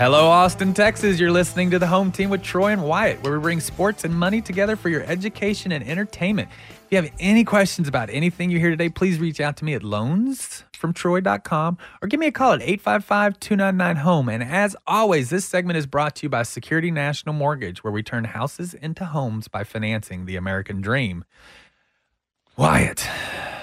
[0.00, 1.20] Hello, Austin, Texas.
[1.20, 4.14] You're listening to the home team with Troy and Wyatt, where we bring sports and
[4.14, 6.48] money together for your education and entertainment.
[6.70, 9.74] If you have any questions about anything you hear today, please reach out to me
[9.74, 14.30] at loansfromtroy.com or give me a call at 855 299 home.
[14.30, 18.02] And as always, this segment is brought to you by Security National Mortgage, where we
[18.02, 21.26] turn houses into homes by financing the American dream.
[22.56, 23.06] Wyatt.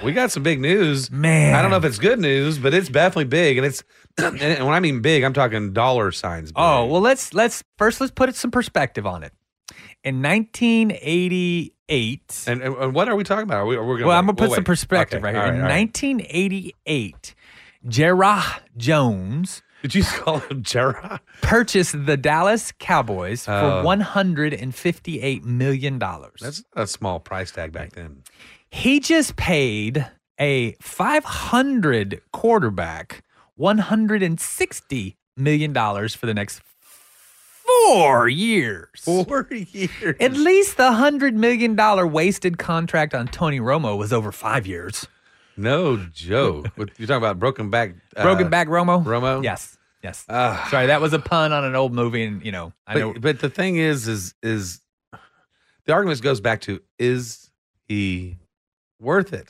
[0.03, 1.09] We got some big news.
[1.11, 1.55] Man.
[1.55, 3.57] I don't know if it's good news, but it's definitely big.
[3.57, 3.83] And it's
[4.17, 6.51] and when I mean big, I'm talking dollar signs.
[6.51, 6.55] Big.
[6.57, 9.33] Oh, well let's let's first let's put some perspective on it.
[10.03, 13.57] In 1988, And, and, and what are we talking about?
[13.61, 14.65] Are we, are we gonna well, I'm gonna put We'll some wait.
[14.65, 15.43] perspective Okay, right here.
[15.43, 17.35] all In all 1988,
[17.87, 21.19] Jerrah Jones Did you call him Gerard?
[21.41, 23.83] purchased the Dallas Cowboys for Oh.
[23.83, 26.39] 158 million dollars.
[26.41, 28.23] That's a small price tag back then.
[28.71, 30.05] He just paid
[30.39, 33.23] a 500 quarterback
[33.55, 36.61] 160 million dollars for the next
[37.65, 38.87] four years.
[38.99, 40.15] Four years.
[40.19, 45.07] At least the hundred million dollar wasted contract on Tony Romo was over five years.
[45.55, 46.67] No joke.
[46.77, 47.95] You're talking about broken back.
[48.15, 49.03] uh, Broken back Romo.
[49.03, 49.43] Romo?
[49.43, 49.77] Yes.
[50.03, 50.23] Yes.
[50.29, 50.67] Ah.
[50.69, 53.13] Sorry, that was a pun on an old movie, and you know, I know.
[53.13, 54.79] But, but the thing is, is is
[55.85, 57.49] the argument goes back to is
[57.87, 58.37] he
[58.99, 59.49] worth it?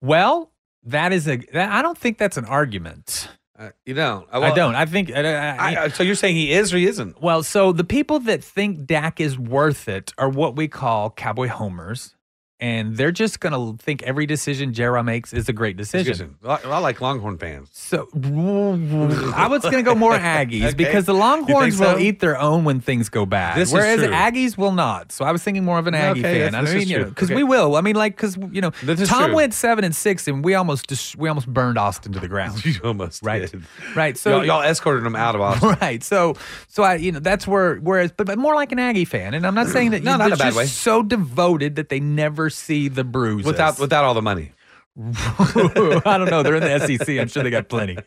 [0.00, 0.50] Well,
[0.84, 1.36] that is a.
[1.52, 3.28] That, I don't think that's an argument.
[3.58, 4.26] Uh, you don't.
[4.32, 4.74] I don't.
[4.74, 5.10] I think.
[5.10, 7.22] I, I- I, I- so you're saying he is or he isn't?
[7.22, 11.48] well, so the people that think Dak is worth it are what we call cowboy
[11.48, 12.14] homers,
[12.58, 16.36] and they're just gonna think every decision Jera makes is a great decision.
[16.44, 17.68] I, I like Longhorn fans.
[17.72, 20.74] So I was going to go more Aggies Okay.
[20.74, 21.92] because the Longhorns so?
[21.94, 24.00] will eat their own when things go bad, This is whereas.
[24.00, 25.12] Aggies will not.
[25.12, 26.52] So I was thinking more of an Aggie Okay, fan.
[26.52, 27.36] that's- I mean, is you know, because Okay.
[27.36, 27.76] we will.
[27.76, 29.34] I mean, like, because you know, Tom true.
[29.34, 32.64] went seven and six, and we almost just we almost burned Austin to the ground.
[32.64, 33.50] You almost Right.
[33.50, 33.62] did.
[33.94, 34.16] Right.
[34.16, 35.76] So y'all, y'all escorted him out of Austin.
[35.80, 36.02] Right.
[36.02, 36.34] So,
[36.68, 39.34] so I, you know, that's where, whereas, but, but more like an Aggie fan.
[39.34, 40.66] And I'm not saying that No, you- not a bad just way.
[40.66, 43.46] so devoted that they never see the bruises.
[43.46, 44.52] without without all the money.
[44.98, 46.42] I don't know.
[46.42, 47.08] They're in the SEC.
[47.18, 47.98] I'm sure they got plenty.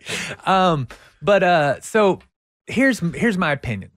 [0.46, 0.88] Um,
[1.22, 2.20] but uh, so
[2.68, 3.92] here's here's my opinion.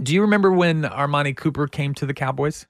[0.00, 2.66] Do you remember when Amari Cooper came to the Cowboys?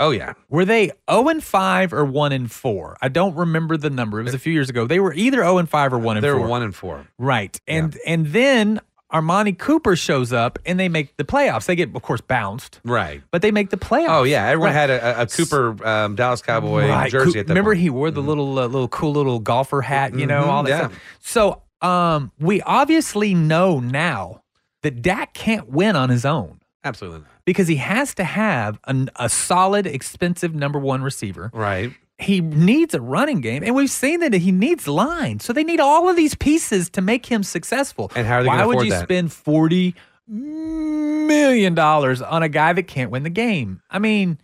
[0.00, 0.34] Oh yeah.
[0.50, 2.98] Were they 0 and 5 or 1 and 4?
[3.00, 4.20] I don't remember the number.
[4.20, 4.86] It was a few years ago.
[4.86, 6.40] They were either 0 and 5 or 1 and They 4.
[6.40, 7.06] were one and four.
[7.18, 7.58] Right.
[7.66, 8.80] And and then
[9.12, 11.66] Amari Cooper shows up and they make the playoffs.
[11.66, 13.22] They get of course bounced, Right.
[13.30, 14.08] but they make the playoffs.
[14.10, 14.46] Oh yeah.
[14.46, 14.80] Everyone Right.
[14.80, 17.10] had a, a Cooper um, Dallas Cowboy Right.
[17.10, 17.82] jersey Coo- at that Remember point.
[17.82, 20.68] he wore the little uh, little cool little golfer hat, you know, Mhm, all that
[20.70, 20.78] yeah.
[20.88, 20.92] stuff.
[21.20, 24.42] So um we obviously know now
[24.82, 27.28] that Dak can't win on his own Absolutely not.
[27.44, 31.50] because he has to have an, a solid, expensive number one receiver.
[31.52, 31.92] Right.
[32.18, 35.38] He needs a running game, and we've seen that he needs line.
[35.38, 38.10] So they need all of these pieces to make him successful.
[38.16, 39.02] And how are they Why would you that?
[39.02, 39.94] spend forty
[40.26, 43.82] million dollars on a guy that can't win the game?
[43.90, 44.38] I mean,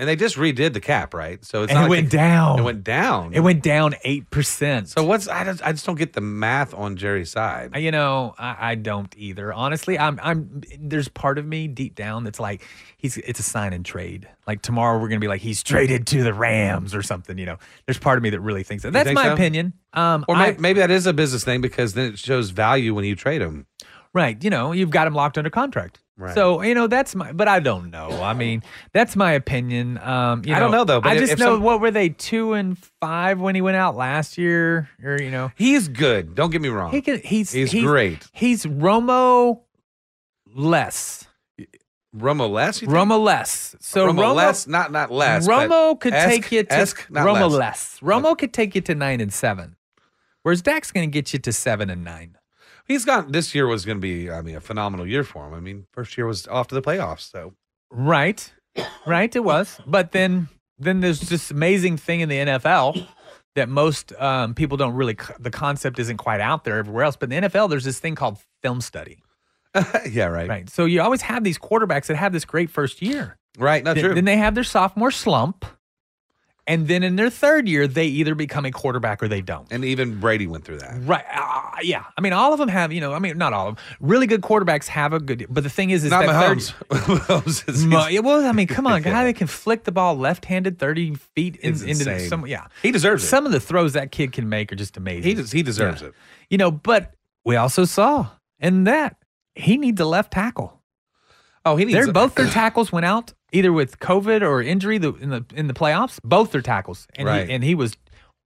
[0.00, 1.44] And they just redid the cap, right?
[1.44, 2.58] So it's and not it like went down.
[2.60, 3.34] It went down.
[3.34, 4.88] It went down eight percent.
[4.90, 7.76] So what's I just I just don't get the math on Jerry's side.
[7.76, 9.52] you know, I, I don't either.
[9.52, 12.64] Honestly, I'm I'm there's part of me deep down that's like
[12.96, 14.28] he's it's a sign and trade.
[14.46, 17.36] Like tomorrow we're gonna be like he's traded to the Rams or something.
[17.36, 17.56] You know,
[17.86, 18.92] there's part of me that really thinks that.
[18.92, 19.32] That's think my so?
[19.34, 19.72] opinion.
[19.94, 22.94] Um, Or I- may, maybe that is a business thing because then it shows value
[22.94, 23.66] when you trade him.
[24.14, 24.42] right.
[24.44, 25.98] You know, you've got him locked under contract.
[26.20, 26.34] Right.
[26.34, 28.08] So you know that's my, but I don't know.
[28.22, 29.98] I mean, that's my opinion.
[29.98, 32.08] Um, you I don't know, though, but I just if know some- what were they
[32.08, 36.34] two and five when he went out last year, or you know, He's good.
[36.34, 36.90] Don't get me wrong.
[36.90, 37.20] he could.
[37.20, 38.26] He's He's great.
[38.32, 39.60] He's Romo
[40.54, 41.24] less.
[42.16, 42.80] Romo less.
[42.80, 43.76] Romo less.
[43.80, 45.46] So Romo, Romo less, not not less.
[45.46, 47.52] Romo could esque- take you to esque, Romo less.
[47.52, 47.98] less.
[48.02, 49.76] Romo could take you to nine and seven,
[50.42, 52.37] whereas Dak's going to get you to seven and nine.
[52.88, 55.54] He's got this year was going to be, I mean, a phenomenal year for him.
[55.54, 57.54] I mean, first year was off to the playoffs, so
[57.90, 58.52] Right,
[59.06, 59.34] right.
[59.34, 60.48] It was, but then
[60.78, 63.06] then there's this amazing thing in the NFL
[63.54, 65.16] that most um, people don't really.
[65.38, 68.14] The concept isn't quite out there everywhere else, but in the NFL, there's this thing
[68.14, 69.22] called film study.
[70.10, 70.48] yeah, right, right.
[70.48, 70.70] Right.
[70.70, 73.36] So you always have these quarterbacks that have this great first year.
[73.84, 74.14] No, Th- true.
[74.14, 75.64] Then they have their sophomore slump,
[76.68, 79.66] and then in their third year, they either become a quarterback or they don't.
[79.72, 81.00] and even Brady went through that.
[81.02, 81.24] Right.
[81.34, 82.04] Uh, yeah.
[82.16, 83.84] I mean, all of them have, you know, I mean, not all of them.
[84.00, 86.72] Really good quarterbacks have a good, but the thing is, is Not that Mahomes.
[86.72, 87.00] third.
[87.00, 89.10] Mahomes is, Mo- yeah, well, I mean, come on, Yeah.
[89.10, 92.28] guy they can flick the ball left-handed, thirty feet in, into the, insane.
[92.28, 92.46] some.
[92.46, 93.26] Yeah, he deserves it.
[93.28, 95.22] some of the throws that kid can make are just amazing.
[95.24, 96.08] he des- he deserves Yeah.
[96.08, 96.14] it.
[96.50, 98.26] you know, but we also saw
[98.60, 99.16] in that
[99.54, 100.80] he needs a left tackle.
[101.64, 101.96] Oh, he needs.
[101.96, 105.66] They're both their tackles went out either with COVID or injury the, in the in
[105.68, 106.18] the playoffs.
[106.24, 107.46] Both are tackles, and Right.
[107.48, 107.96] he, and he was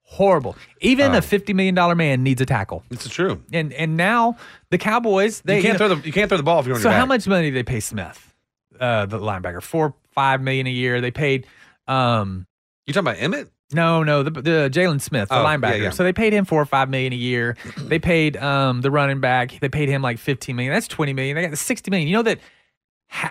[0.02, 0.56] horrible.
[0.80, 1.18] Even Oh.
[1.18, 2.84] a fifty million dollar man needs a tackle.
[2.90, 3.42] It's true.
[3.52, 4.36] And and now
[4.70, 6.76] the Cowboys they you can't know- throw the you can't throw the ball if you're
[6.76, 8.34] on So your how much money did they pay Smith,
[8.78, 9.62] uh, the linebacker?
[9.62, 11.00] Four five million a year.
[11.00, 11.46] They paid.
[11.88, 12.46] Um,
[12.86, 13.48] You talking about Emmitt?
[13.72, 15.80] no, no, the, the Jaylon Smith, the Oh, linebacker.
[15.80, 15.90] yeah.
[15.90, 17.56] So they paid him four or five million a year.
[17.78, 19.58] They paid um the running back.
[19.60, 20.74] They paid him like fifteen million.
[20.74, 21.34] That's twenty million.
[21.36, 22.06] They got the sixty million.
[22.08, 22.38] You know that,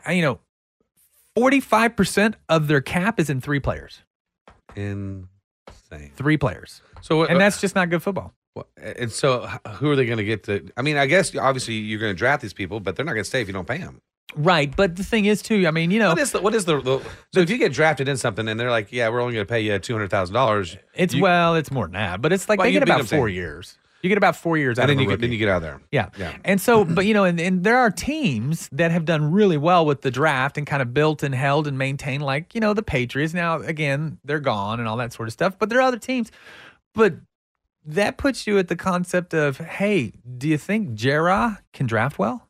[0.09, 0.39] you know,
[1.35, 4.01] forty five percent of their cap is in three players.
[4.75, 5.27] Insane.
[6.15, 7.29] Three players, So what?
[7.29, 8.33] and uh, that's just not good football.
[8.53, 10.69] what- and so who are they going to get to?
[10.77, 13.23] I mean, I guess obviously you're going to draft these people, but they're not going
[13.23, 13.99] to stay if you don't pay them.
[14.35, 15.67] Right, but the thing is too.
[15.67, 16.99] I mean, you know, What is the what is the, the
[17.33, 19.49] so if you get drafted in something and they're like, yeah, we're only going to
[19.51, 22.47] pay you two hundred thousand dollars, it's you- well, it's more than that, but it's
[22.47, 23.19] like Well, they get about them, saying.
[23.19, 23.77] four years.
[24.01, 25.57] You get about four years out and then of you get, then you get out
[25.57, 25.81] of there.
[25.91, 26.09] Yeah.
[26.17, 26.35] Yeah.
[26.43, 29.85] And so, but you know, and, and there are teams that have done really well
[29.85, 32.83] with the draft and kind of built and held and maintained, like, you know, the
[32.83, 33.33] Patriots.
[33.33, 36.31] Now, again, they're gone and all that sort of stuff, but there are other teams.
[36.93, 37.15] But
[37.85, 42.47] that puts you at the concept of, hey, do you think Jera can draft well?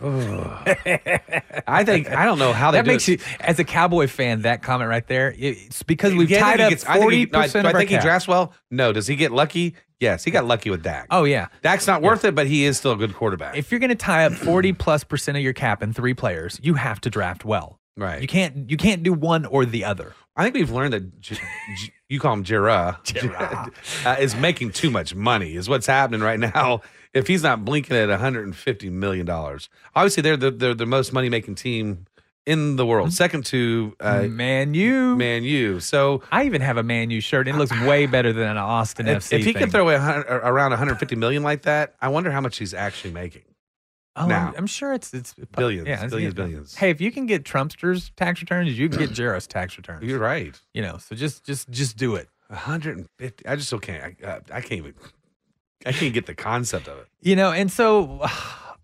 [0.00, 3.20] I think I don't know how they that makes it.
[3.20, 6.70] you, as a Cowboy fan, that comment right there, it's because we've Yeah, tied up
[6.70, 8.52] gets- I think he- forty no, I- percent I think he drafts well?
[8.70, 8.92] No.
[8.92, 9.74] Does he get lucky?
[10.00, 11.06] Yes, he got lucky with Dak.
[11.10, 13.56] Oh yeah, Dak's not worth it, but he is still a good quarterback.
[13.56, 16.60] if you're going to tie up 40 plus percent of your cap in three players,
[16.62, 17.80] you have to draft well.
[17.96, 18.20] Right.
[18.22, 20.14] You can't you can't do one or the other.
[20.36, 23.72] I think we've learned that J- J- you call him Jira, Jira.
[24.06, 25.56] uh, is making too much money.
[25.56, 26.82] Is what's happening right now.
[27.14, 31.28] If he's not blinking at 150 million dollars, obviously they're the they're the most money
[31.28, 32.06] making team
[32.46, 32.90] in the Mm-hmm.
[32.90, 35.16] world, second to uh, Man, you.
[35.16, 35.80] Man U.
[35.80, 37.46] So I even have a Man U shirt.
[37.48, 39.32] It looks way better than an Austin if, FC.
[39.34, 39.62] if he thing.
[39.64, 42.72] can throw away a hun- around 150 million like that, I wonder how much he's
[42.72, 43.42] actually making.
[44.16, 44.48] oh, now.
[44.48, 46.42] I'm, I'm sure it's it's Billions, Yeah, it's- billions, yeah.
[46.44, 46.74] billions.
[46.74, 50.04] Hey, if you can get Trumpster's tax returns, you can get Jaro's tax returns.
[50.04, 50.58] You're right.
[50.72, 52.28] You know, so just just just do it.
[52.48, 53.46] 150.
[53.46, 54.16] I just can't.
[54.22, 54.94] I, uh, I can't even.
[55.86, 57.06] I can't get the concept of it.
[57.20, 58.24] You know, and so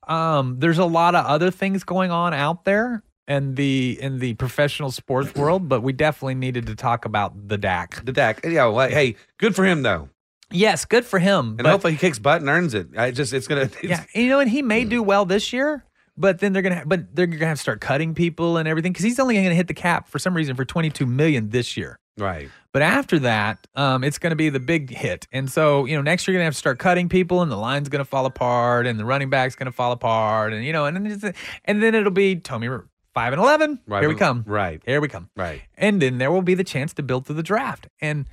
[0.09, 4.35] um, there's a lot of other things going on out there in the in the
[4.35, 8.05] professional sports world, but we definitely needed to talk about the Dak.
[8.05, 8.45] The Dak.
[8.45, 8.67] Yeah.
[8.67, 10.09] Well, hey, good for him though.
[10.51, 11.57] Yes, good for him.
[11.59, 12.89] And hopefully he kicks butt and earns it.
[12.97, 15.85] I just it's gonna it's, yeah, you know, and he may do well this year,
[16.17, 18.93] but then they're gonna, ha- but they're gonna have to start cutting people and everything
[18.93, 21.99] because he's only gonna hit the cap for some reason for 22 million this year.
[22.19, 22.49] Right.
[22.73, 25.27] But after that, um, it's going to be the big hit.
[25.33, 27.51] And so, you know, next year you're going to have to start cutting people and
[27.51, 30.53] the line's going to fall apart and the running back's going to fall apart.
[30.53, 32.69] And, you know, and then, and then it'll be Tommy
[33.15, 33.81] 5 and 11.
[33.87, 34.01] Right.
[34.01, 34.43] Here we come.
[34.47, 34.83] Right.
[34.85, 35.31] Here we come.
[35.37, 35.63] Right.
[35.77, 37.87] And then there will be the chance to build through the draft.
[38.01, 38.27] And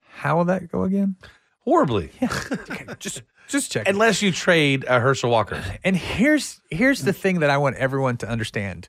[0.00, 1.16] how will that go again?
[1.60, 2.10] Horribly.
[2.22, 3.88] Okay, just, just check.
[3.88, 5.62] Unless you trade a Herschel Walker.
[5.84, 8.88] And here's here's the thing that I want everyone to understand.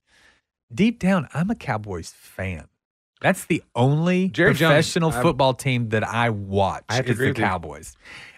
[0.74, 2.68] Deep down, I'm a Cowboys fan.
[3.26, 6.84] That's the only Jerry Jones, professional I'm- football team that I watch.
[6.90, 7.44] I have to is agree the with you.
[7.44, 7.98] Cowboys.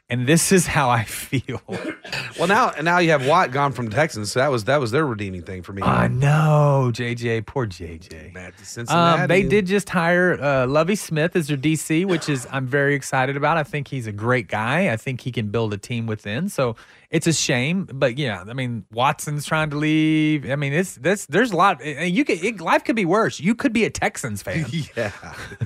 [0.10, 1.62] And this is how I feel.
[2.40, 4.92] Well, now and now you have Watt gone from Texans, so that was that was
[4.92, 5.82] their redeeming thing for me.
[5.82, 7.46] I know, JJ.
[7.48, 8.34] Poor JJ.
[8.34, 9.22] Back to Cincinnati.
[9.24, 12.94] Um, they did just hire uh, Lovie Smith as their DC, which is I'm very
[12.96, 13.58] excited about.
[13.58, 14.94] I think he's a great guy.
[14.94, 16.48] I think he can build a team within.
[16.48, 16.76] So
[17.10, 20.50] it's a shame, but yeah, I mean Watson's trying to leave.
[20.50, 21.26] I mean it's this.
[21.26, 21.86] There's a lot.
[21.86, 23.40] You could it, life could be worse.
[23.40, 24.66] You could be a Texans fan.
[24.96, 25.10] Yeah.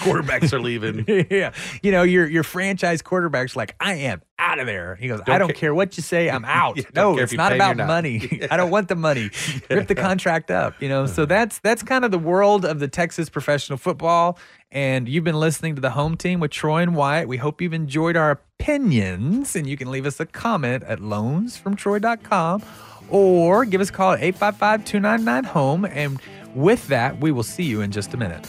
[0.00, 1.04] Quarterbacks are leaving.
[1.30, 4.22] yeah, you know your your franchise quarterback's like I am
[4.54, 4.96] out of there.
[4.96, 6.78] He goes, Don't I don't ca- care what you say, I'm out.
[6.94, 7.86] No, it's not pay me or about not.
[7.86, 8.46] money.
[8.50, 9.30] I don't want the money.
[9.68, 10.80] Rip the contract up.
[10.80, 11.26] You know, so uh-huh.
[11.26, 14.38] that's that's kind of the world of the Texas professional football.
[14.70, 17.28] And you've been listening to the home team with Troy and Wyatt.
[17.28, 22.62] We hope you've enjoyed our opinions, and you can leave us a comment at loansfromtroy.com
[23.08, 25.84] or give us a call at 855 299 home.
[25.84, 26.18] And
[26.54, 28.48] with that, we will see you in just a minute.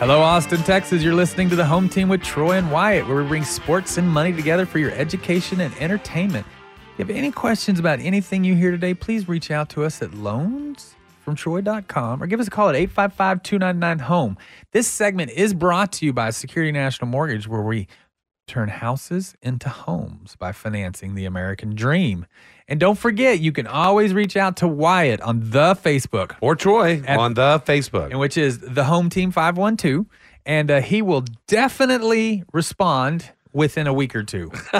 [0.00, 1.02] Hello, Austin, Texas.
[1.02, 4.08] You're listening to the home team with Troy and Wyatt, where we bring sports and
[4.08, 6.46] money together for your education and entertainment.
[6.96, 10.00] If you have any questions about anything you hear today, please reach out to us
[10.00, 14.38] at loansfromtroy.com or give us a call at 855 299 home.
[14.72, 17.86] This segment is brought to you by Security National Mortgage, where we
[18.46, 22.24] turn houses into homes by financing the American dream.
[22.70, 27.02] And don't forget, you can always reach out to Wyatt on the Facebook Or Troy
[27.04, 28.10] At- on the Facebook.
[28.10, 30.06] and which is the home team 512
[30.46, 34.50] and uh, he will definitely respond within a week or two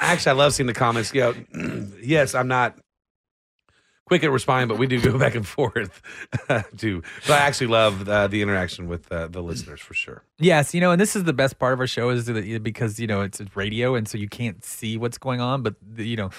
[0.00, 1.12] Actually, I love seeing the comments.
[1.12, 1.34] Go,
[2.02, 2.76] yes, I'm not
[4.06, 6.00] quick at responding, but we do go back and forth
[6.76, 7.02] too.
[7.22, 10.22] So I actually love uh, the interaction with uh, the listeners for sure.
[10.38, 12.98] yes you know and this is the best part of our show is that because
[13.00, 16.30] you know it's radio and so you can't see what's going on but you know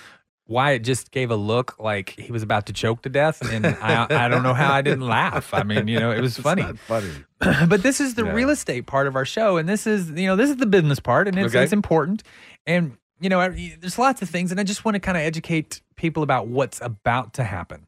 [0.50, 4.08] Wyatt just gave a look like he was about to choke to death, and I,
[4.10, 5.54] I don't know how I didn't laugh.
[5.54, 6.64] I mean, you know, it was funny.
[6.88, 7.12] funny.
[7.68, 8.32] but this is the Yeah.
[8.32, 11.02] real estate part of our show, and this is you know this is the business
[11.02, 11.66] part, and it's, Okay.
[11.66, 12.24] it's important.
[12.66, 15.82] And you know, there's lots of things, and I just want to kind of educate
[15.96, 17.88] people about what's about to happen.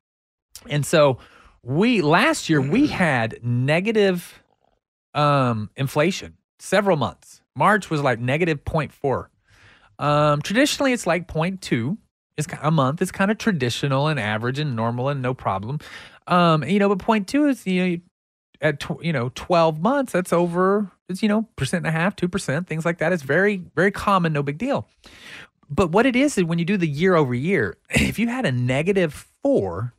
[0.69, 1.19] And so,
[1.63, 4.41] we last year we had negative
[5.13, 7.41] um, inflation several months.
[7.55, 9.27] March was like negative 0.4.
[10.03, 11.98] Um, traditionally, it's like 0.2
[12.38, 13.01] is a month.
[13.01, 15.79] It's kind of traditional and average and normal and no problem.
[16.27, 18.01] Um, you know, but 0.2 is you know you-
[18.61, 20.13] at tw- you know 12 months.
[20.13, 20.91] That's over.
[21.07, 23.11] It's you know percent and a half, two percent, things like that.
[23.11, 24.87] It's very very common, no big deal.
[25.69, 28.45] But what it is is when you do the year over year, if you had
[28.45, 29.93] a negative four,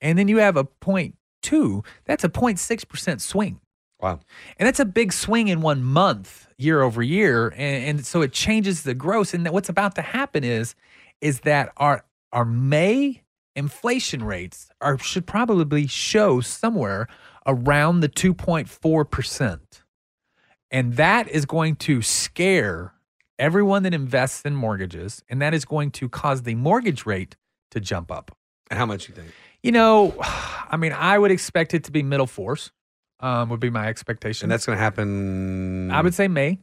[0.00, 3.60] and then you have a 0.2, that's a 0.6 percent swing.
[4.00, 4.20] Wow.
[4.58, 7.48] And that's a big swing in one month, year over year.
[7.56, 9.34] And, and so it changes the gross.
[9.34, 10.74] And what's about to happen is,
[11.20, 13.22] is that our our May
[13.56, 17.08] inflation rates are should probably show somewhere
[17.48, 19.60] around the 2.4%.
[20.70, 22.92] And that is going to scare
[23.38, 25.22] everyone that invests in mortgages.
[25.28, 27.36] And that is going to cause the mortgage rate
[27.70, 28.36] to jump up.
[28.70, 29.32] How much you think?
[29.62, 32.70] You know, I mean, I would expect it to be middle force,
[33.20, 34.44] um, would be my expectation.
[34.44, 35.90] And that's going to happen.
[35.90, 36.58] I would say May.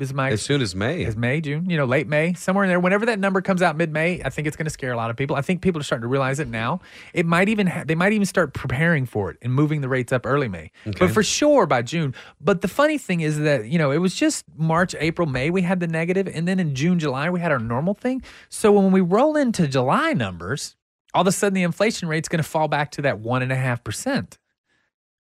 [0.00, 1.02] Is my as soon as May.
[1.02, 2.80] is May, June, you know, late May, somewhere in there.
[2.80, 5.10] Whenever that number comes out mid May, I think it's going to scare a lot
[5.10, 5.36] of people.
[5.36, 6.80] I think people are starting to realize it now.
[7.12, 10.12] It might even ha- they might even start preparing for it and moving the rates
[10.12, 10.98] up early May, Okay.
[10.98, 12.14] but for sure by June.
[12.40, 15.62] But the funny thing is that you know it was just March, April, May we
[15.62, 18.22] had the negative, and then in June, July we had our normal thing.
[18.48, 20.76] So when we roll into July numbers,
[21.12, 23.52] all of a sudden the inflation rate's going to fall back to that one and
[23.52, 24.38] a half percent.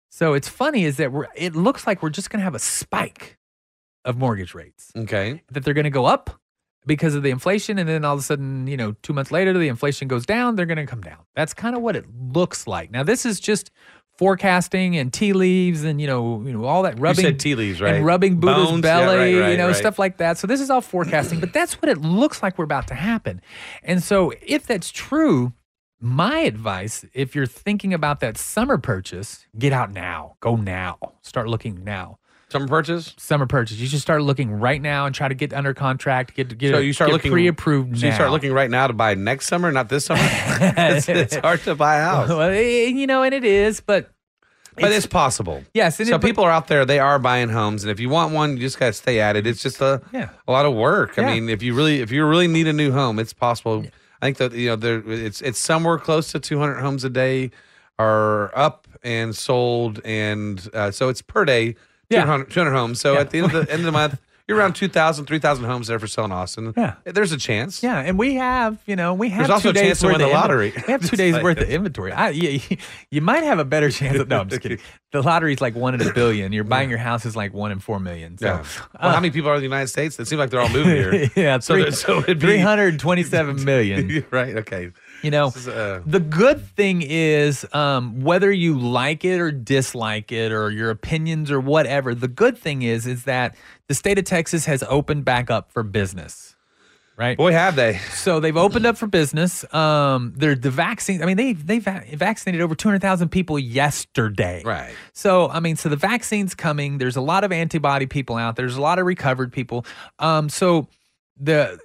[0.09, 2.59] So it's funny is that we're it looks like we're just going to have a
[2.59, 3.37] spike
[4.07, 4.91] of mortgage rates.
[4.95, 5.43] Okay.
[5.51, 6.31] That they're going to go up
[6.87, 9.53] because of the inflation and then all of a sudden, you know, 2 months later
[9.53, 11.19] the inflation goes down, they're going to come down.
[11.35, 12.89] That's kind of what it looks like.
[12.89, 13.69] Now this is just
[14.17, 17.79] forecasting and tea leaves and you know, you know all that rubbing said tea leaves,
[17.79, 17.95] right?
[17.95, 19.75] And rubbing Buddha's Bones, yeah, belly, right, you know, right.
[19.75, 20.39] stuff like that.
[20.39, 23.41] So this is all forecasting, but that's what it looks like we're about to happen.
[23.83, 25.53] And so if that's true,
[25.99, 30.37] my advice, if you're thinking about that summer purchase, get out now.
[30.39, 30.97] Go now.
[31.21, 32.17] Start looking now.
[32.49, 33.13] Summer purchase?
[33.17, 33.77] Summer purchase.
[33.77, 36.79] You should start looking right now and try to get under contract, get get So
[36.79, 39.89] you start looking pre-approved So you start looking right now to buy next summer, not
[39.89, 40.21] this summer.
[40.25, 44.09] it's, it's hard to buy a house, Well, eh, you know, and it is, but
[44.79, 45.63] but it's, possible.
[45.73, 48.09] Yes, and so it- people are out there; they are buying homes, and if you
[48.09, 49.47] want one, you just got to stay at it.
[49.47, 50.29] It's just a Yeah.
[50.47, 51.17] a lot of work.
[51.17, 53.85] I mean, if you really if you really need a new home, it's possible.
[54.21, 57.49] I think that you know there it's it's somewhere close to 200 homes a day
[57.97, 61.75] are up and sold, and uh, so it's per day.
[62.09, 62.21] Yeah.
[62.23, 62.99] 200, 200 homes.
[63.01, 63.19] So Yeah.
[63.19, 65.99] at the end of the end of the month, you're around 2,000, 3,000 homes there
[65.99, 66.73] for selling Austin.
[66.77, 66.93] Yeah.
[67.03, 67.83] There's a chance.
[67.83, 70.05] Yeah, and we have, you know, we have There's also two a days chance to
[70.07, 70.71] worth win the lottery.
[70.87, 72.13] We have two days like- worth of inventory.
[72.13, 72.61] I, you,
[73.11, 74.17] you might have a better chance.
[74.19, 74.79] Of, no, I'm just kidding.
[75.13, 76.51] The lottery's like one in a billion.
[76.51, 78.37] You're buying your house is like one in four million.
[78.37, 78.65] So, Yeah.
[79.01, 80.19] Well, how many people are in the United States?
[80.19, 81.29] It seems like they're all moving here.
[81.35, 84.25] yeah, So, three, so it'd be 327 million.
[84.31, 84.57] right.
[84.57, 84.91] Okay.
[85.23, 90.31] You know, is, uh, the good thing is um, whether you like it or dislike
[90.31, 92.13] it or your opinions or whatever.
[92.13, 93.55] The good thing is is that
[93.87, 96.55] the state of Texas has opened back up for business.
[97.17, 97.35] Right.
[97.35, 97.97] Boy, have they.
[98.13, 99.65] So they've opened up for business.
[99.73, 101.23] Um, they're the vaccine.
[101.23, 104.61] I mean, they they va- vaccinated over two hundred thousand people yesterday.
[104.63, 104.93] Right.
[105.13, 106.99] So I mean, so the vaccine's coming.
[106.99, 108.55] There's a lot of antibody people out.
[108.55, 108.67] there.
[108.67, 109.83] There's a lot of recovered people.
[110.19, 110.89] Um, so
[111.39, 111.79] the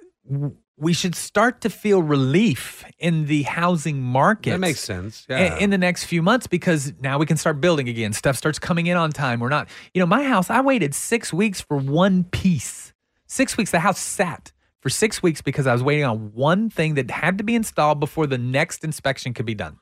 [0.77, 4.51] we should start to feel relief in the housing market.
[4.51, 5.25] That makes sense.
[5.29, 5.57] Yeah.
[5.57, 8.13] In the next few months, because now we can start building again.
[8.13, 9.39] Stuff starts coming in on time.
[9.39, 10.49] We're not, you know, my house.
[10.49, 12.93] I waited six weeks for one piece.
[13.27, 13.71] Six weeks.
[13.71, 17.37] The house sat for six weeks because I was waiting on one thing that had
[17.37, 19.77] to be installed before the next inspection could be done.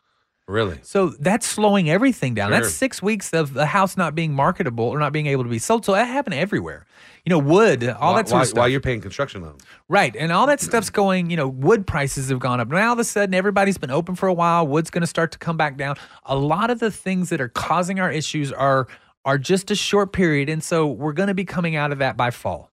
[0.52, 0.80] Really.
[0.84, 2.52] So that's slowing everything down.
[2.52, 5.60] That's six weeks of the house not being marketable or not being able to be
[5.60, 5.86] sold.
[5.86, 6.86] So that happened everywhere.
[7.26, 8.58] You know, wood, all while, that sort while, of stuff.
[8.58, 9.62] while you're paying construction loans.
[9.88, 10.16] Right.
[10.16, 12.68] And all that stuff's going, you know, wood prices have gone up.
[12.68, 14.66] Now all of a sudden everybody's been open for a while.
[14.66, 15.98] Wood's going to start to come back down.
[16.26, 18.88] A lot of the things that are causing our issues are
[19.24, 20.50] are just a short period.
[20.50, 22.72] And so we're going to be coming out of that by fall.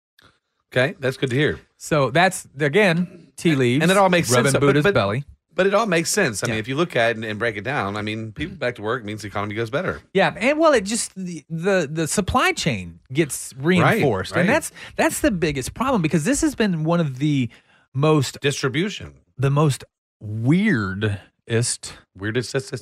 [0.73, 1.61] Okay, that's good to hear.
[1.77, 3.83] So that's again, tea leaves.
[3.83, 4.55] And it all makes rubbing sense.
[4.55, 5.25] but- Buddha's but, belly.
[5.55, 6.43] But it all makes sense.
[6.43, 8.57] I mean, if you look at it and, and break it down, I mean, people
[8.57, 10.01] back to work means the economy goes better.
[10.15, 14.41] Yeah, and well, it just the the, the supply chain gets reinforced, right.
[14.41, 17.51] and that's that's the biggest problem because this has been one of the
[17.95, 19.15] most Distribution.
[19.37, 19.85] the most
[20.21, 21.95] weirdest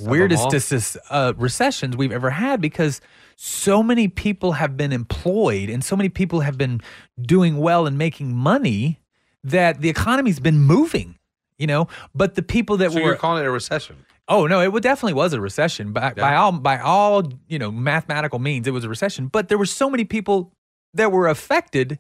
[0.02, 3.00] Weirdest, weirdest uh, recessions we've ever had because
[3.36, 6.80] so many people have been employed and so many people have been
[7.20, 9.00] doing well and making money
[9.42, 11.16] that the economy's been moving.
[11.60, 14.06] You know, but the people that So were you're calling it a recession.
[14.28, 15.92] Oh no, it definitely was a recession.
[15.92, 19.26] By by all by all you know mathematical means, it was a recession.
[19.26, 20.54] But there were so many people
[20.94, 21.98] that were affected,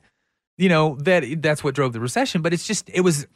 [0.56, 2.40] you know that that's what drove the recession.
[2.40, 3.26] But it's just it was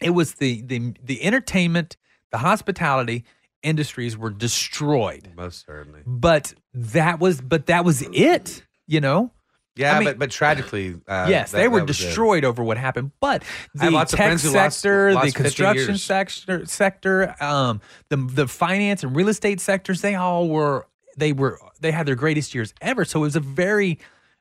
[0.00, 1.96] it was the the the entertainment,
[2.32, 3.24] the hospitality
[3.62, 5.30] industries were destroyed.
[5.36, 6.00] Most certainly.
[6.04, 8.64] But that was but that was it.
[8.88, 9.30] You know.
[9.76, 12.04] Yeah, I mean- but but tragically, uh, yes, that- they were was it.
[12.04, 13.12] destroyed over what happened.
[13.20, 13.42] But
[13.74, 19.14] the tech who lost- sector, lost the construction sector, sector, um, the the finance and
[19.14, 20.86] real estate sectors, they all were
[21.16, 23.04] they were they had their greatest years ever.
[23.04, 23.98] So it was a very,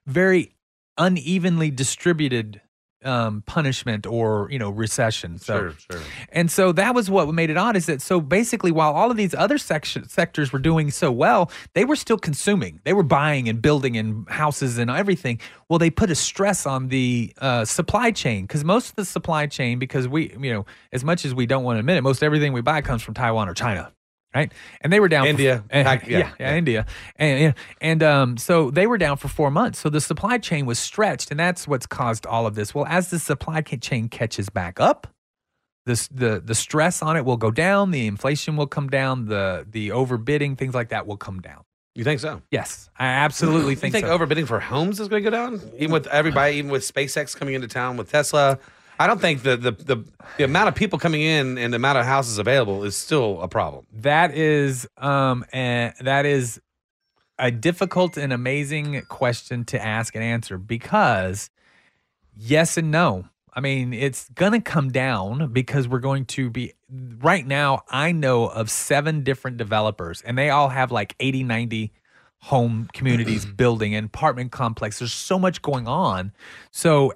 [0.08, 0.56] very
[0.98, 2.62] unevenly distributed
[3.04, 5.38] um, punishment or you know recession.
[5.38, 6.02] So Sure, sure.
[6.32, 9.18] and so that was what made it odd is that so basically while all of
[9.18, 12.80] these other section, sectors were doing so well, they were still consuming.
[12.84, 15.40] They were buying and building and houses and everything.
[15.70, 19.48] Well, they put a stress on the uh, supply chain because most of the supply
[19.48, 22.24] chain, because we, you know, as much as we don't want to admit it, most
[22.24, 23.92] everything we buy comes from Taiwan or China.
[24.36, 25.28] Right, and they were down.
[25.28, 25.64] India.
[25.70, 26.58] for, yeah, yeah, yeah.
[26.58, 29.80] India, and yeah, and um, so they were down for four months.
[29.80, 32.76] So the supply chain was stretched, and that's what's caused all of this.
[32.76, 35.08] Well, as the supply chain catches back up,
[35.86, 39.66] this the the stress on it will go down, the inflation will come down, the
[39.70, 41.64] the overbidding, things like that will come down.
[41.96, 42.42] You think so?
[42.52, 43.94] Yes, I absolutely think.
[43.94, 44.18] You think, think so.
[44.18, 47.54] overbidding for homes is going to go down, even with everybody, even with SpaceX coming
[47.54, 48.60] into town with Tesla?
[49.00, 50.04] I don't think the the the,
[50.38, 53.48] the amount of people coming in and the amount of houses available is still a
[53.48, 53.86] problem.
[53.94, 56.62] That is um and that is
[57.38, 61.50] a difficult and amazing question to ask and answer because
[62.36, 63.26] yes and no.
[63.58, 68.12] I mean, it's going to come down because we're going to be right now I
[68.12, 71.94] know of 7 different developers and they all have like 80 90
[72.46, 75.00] home communities building and apartment complex.
[75.00, 76.32] There's so much going on.
[76.70, 77.12] So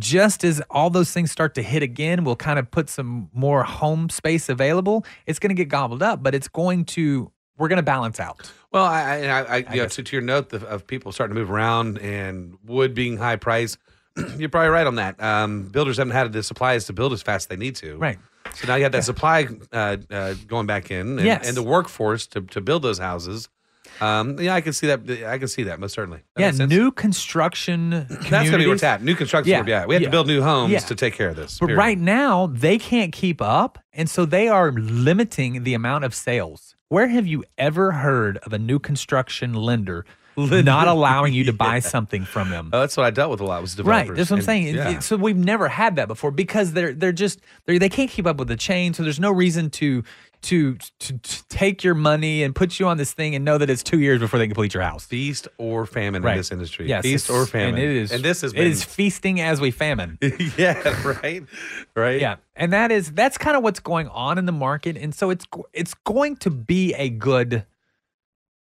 [0.00, 3.62] just as all those things start to hit again, we'll kind of put some more
[3.62, 5.06] home space available.
[5.24, 8.50] It's going to get gobbled up, but it's going to we're going to balance out.
[8.72, 11.36] Well, I, I, I, I you know, to, to your note of, of people starting
[11.36, 13.76] to move around and wood being high price,
[14.36, 15.22] you're probably right on that.
[15.22, 17.98] Um, builders haven't had the supplies to build as fast as they need to.
[17.98, 18.18] Right.
[18.54, 21.46] So now you have that supply uh, uh, going back in, and, Yes.
[21.46, 23.48] and the workforce to, to build those houses.
[24.00, 25.00] Um, yeah, I can see that.
[25.26, 26.20] I can see that most certainly.
[26.36, 28.82] That yeah, new construction That's going to be where it's communities.
[28.82, 29.02] at.
[29.02, 29.50] New construction.
[29.50, 30.08] Yeah, Yeah, we have yeah.
[30.08, 30.78] to build new homes Yeah.
[30.80, 31.58] to take care of this.
[31.58, 31.78] But period.
[31.78, 33.78] right now, they can't keep up.
[33.92, 36.74] And so they are limiting the amount of sales.
[36.88, 40.04] Where have you ever heard of a new construction lender
[40.36, 42.70] not allowing you to buy something from them?
[42.72, 44.16] Oh, that's what I dealt with a lot was Right, developers.
[44.18, 44.74] that's what I'm And- saying.
[44.74, 44.98] Yeah.
[45.00, 48.36] So we've never had that before because they're they're just they're, they can't keep up
[48.38, 48.94] with the chain.
[48.94, 50.02] So there's no reason to
[50.42, 53.70] to to, to take your money and put you on this thing and know that
[53.70, 55.04] it's two years before they complete your house.
[55.06, 56.32] Feast or famine Right.
[56.32, 56.88] in this industry.
[56.88, 57.74] Yes, Feast or famine.
[57.76, 58.12] and it is.
[58.12, 60.18] And this has been is feasting as we famine.
[60.56, 60.82] yeah,
[61.22, 61.42] right,
[61.94, 62.20] right.
[62.20, 65.30] Yeah, and that is that's kind of what's going on in the market, and so
[65.30, 67.64] it's it's going to be a good,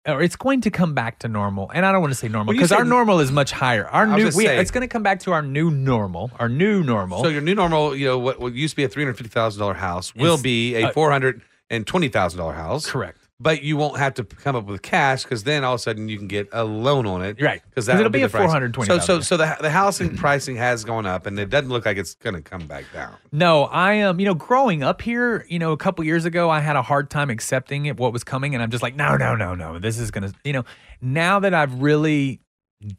[0.08, 1.70] or it's going to come back to normal.
[1.74, 3.88] And I don't want to say normal Well, because our normal is much higher.
[3.88, 6.32] Our new, we, it's going to come back to our new normal.
[6.40, 7.24] Our new normal.
[7.24, 9.30] So your new normal, you know, what, what used to be a three hundred fifty
[9.30, 12.86] thousand dollar house will be a uh, four hundred and twenty thousand dollar house.
[12.90, 13.20] Correct.
[13.40, 16.10] But you won't have to come up with cash because then all of a sudden
[16.10, 17.40] you can get a loan on it.
[17.40, 17.62] Right.
[17.70, 18.48] Because it'll that'll be a the price.
[18.50, 19.02] 420,000.
[19.06, 21.98] So so so the the housing pricing has gone up and it doesn't look like
[21.98, 23.14] it's going to come back down.
[23.32, 24.10] No, I am.
[24.16, 26.82] Um, you know, growing up here, you know, a couple years ago, I had a
[26.82, 29.78] hard time accepting it, what was coming, and I'm just like, no, no, no, no.
[29.78, 30.64] This is gonna, you know.
[31.00, 32.42] Now that I've really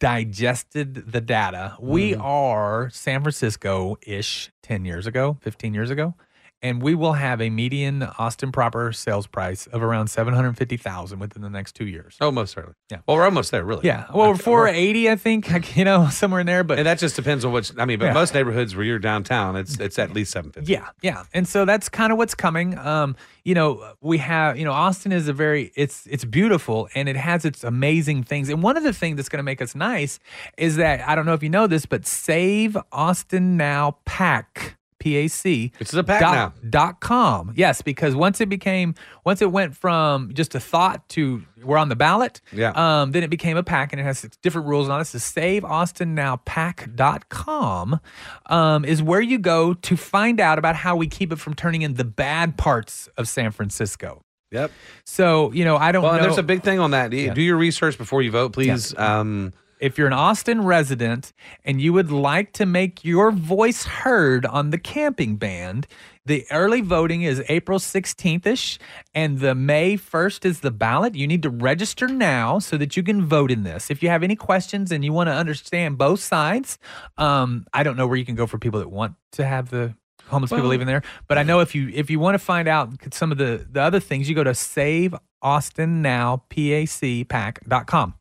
[0.02, 2.22] digested the data, we Mm-hmm.
[2.22, 6.14] are San Francisco ish ten years ago, fifteen years ago,
[6.62, 10.76] and we will have a median Austin proper sales price of around seven hundred fifty
[10.76, 12.16] thousand within the next two years.
[12.20, 12.74] Almost certainly.
[12.90, 12.98] Yeah.
[13.06, 13.86] Well, we're almost there, really.
[13.86, 16.86] Yeah, well, we're four eighty, I think, like, you know, somewhere in there, but And
[16.86, 17.72] that just depends on which.
[17.78, 18.12] I mean, but Yeah.
[18.12, 20.72] most neighborhoods where you're downtown, it's it's at least seven fifty.
[20.72, 22.76] Yeah, yeah, and so that's kind of what's coming.
[22.78, 27.08] Um, you know, we have, you know, Austin is a very, it's it's beautiful and
[27.08, 28.48] it has its amazing things.
[28.50, 30.18] And one of the things that's going to make us nice
[30.58, 34.77] is that I don't know if you know this, but Save Austin Now PAC.
[35.00, 35.72] PAC.
[35.80, 36.52] It's a pack dot, now.
[36.68, 37.52] Dot com.
[37.56, 41.88] Yes, because once it became, once it went from just a thought to we're on
[41.88, 42.70] the ballot, Yeah.
[42.74, 45.04] um, then it became a pack and it has different rules on it.
[45.06, 48.00] So saveaustennowpack.com
[48.46, 51.82] um, is where you go to find out about how we keep it from turning
[51.82, 54.22] in the bad parts of San Francisco.
[54.50, 54.70] Yep.
[55.04, 56.22] So, you know, I don't Well, know.
[56.22, 57.10] there's a big thing on that.
[57.10, 58.96] Do do your research before you vote, please.
[58.96, 61.32] Um, if you're an Austin resident
[61.64, 65.86] and you would like to make your voice heard on the camping band,
[66.26, 68.78] the early voting is April 16th ish,
[69.14, 71.14] and the May 1st is the ballot.
[71.14, 73.90] You need to register now so that you can vote in this.
[73.90, 76.78] If you have any questions and you want to understand both sides,
[77.16, 79.94] um, I don't know where you can go for people that want to have the
[80.26, 82.92] homeless people living there, but I know if you if you want to find out
[83.14, 88.14] some of the the other things, you go to save Austin now saveaustennowpacpack.com.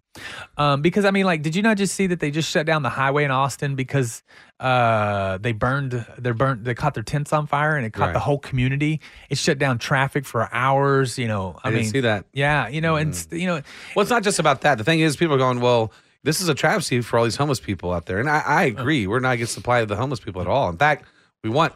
[0.58, 2.84] Um, because I mean, like, did you not just see that they just shut down
[2.84, 4.24] the highway in Austin because
[4.60, 8.20] uh, they burned, they burned, they caught their tents on fire and it caught the
[8.20, 9.00] whole community.
[9.30, 11.18] It shut down traffic for hours.
[11.18, 12.26] You know, I, I didn't mean, see that.
[12.34, 13.62] Yeah, you know, and you know,
[13.96, 14.78] Well, it's not just about that.
[14.78, 15.92] The thing is, people are going, well,
[16.24, 18.20] this is a travesty for all these homeless people out there.
[18.20, 19.08] And I, I agree.
[19.08, 20.70] We're not getting supply of the homeless people at all.
[20.70, 21.06] In fact,
[21.44, 21.74] we want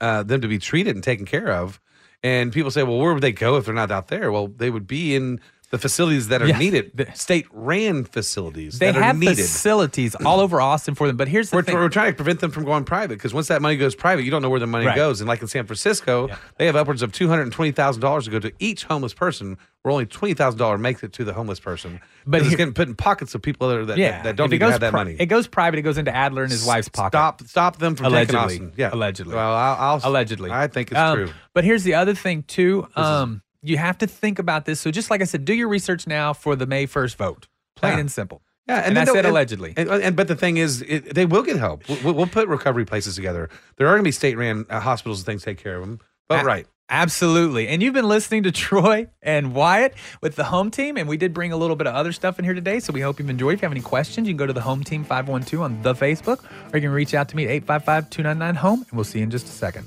[0.00, 1.80] uh, them to be treated and taken care of.
[2.22, 4.30] And people say, well, where would they go if they're not out there?
[4.30, 5.40] Well, they would be in
[5.72, 6.58] the facilities that are Yes.
[6.58, 9.38] needed, state ran facilities they that are have needed.
[9.38, 11.16] facilities all over Austin for them.
[11.16, 13.48] But here's the We're, thing: we're trying to prevent them from going private because once
[13.48, 14.94] that money goes private, you don't know where the money Right.
[14.94, 15.20] goes.
[15.22, 18.24] And like in San Francisco, they have upwards of two hundred and twenty thousand dollars
[18.26, 21.32] to go to each homeless person, where only twenty thousand dollars makes it to the
[21.32, 22.00] homeless person.
[22.26, 24.50] But it's getting put in pockets of people that, are, that, yeah, that, don't if
[24.50, 25.16] need it to goes have that pri- money.
[25.18, 25.78] It goes private.
[25.78, 27.16] It goes into Adler and his wife's pocket.
[27.16, 28.40] Stop, stop them from allegedly.
[28.48, 28.72] taking Austin.
[28.76, 29.34] Yeah, allegedly.
[29.34, 30.50] Well, I'll, I'll allegedly.
[30.50, 31.30] I think it's Um, true.
[31.54, 32.86] But here's the other thing too.
[32.94, 34.80] Um, you have to think about this.
[34.80, 37.48] So just like I said, do your research now for the May 1st vote.
[37.76, 38.00] Plain Yeah.
[38.00, 38.42] and simple.
[38.68, 39.74] Yeah, and, then I said and- allegedly.
[39.76, 41.82] And, and but the thing is, it, they will get help.
[41.88, 43.48] We'll, we'll put recovery places together.
[43.76, 46.00] There are going to be state-ran uh, hospitals and things take care of them.
[46.28, 47.68] But A- right, Absolutely.
[47.68, 50.98] And you've been listening to Troy and Wyatt with the home team.
[50.98, 52.80] And we did bring a little bit of other stuff in here today.
[52.80, 53.54] So we hope you've enjoyed.
[53.54, 55.94] If you have any questions, you can go to the home team 512 on the
[55.94, 58.80] Facebook or you can reach out to me at 855 299 home.
[58.80, 59.86] And we'll see you in just a second.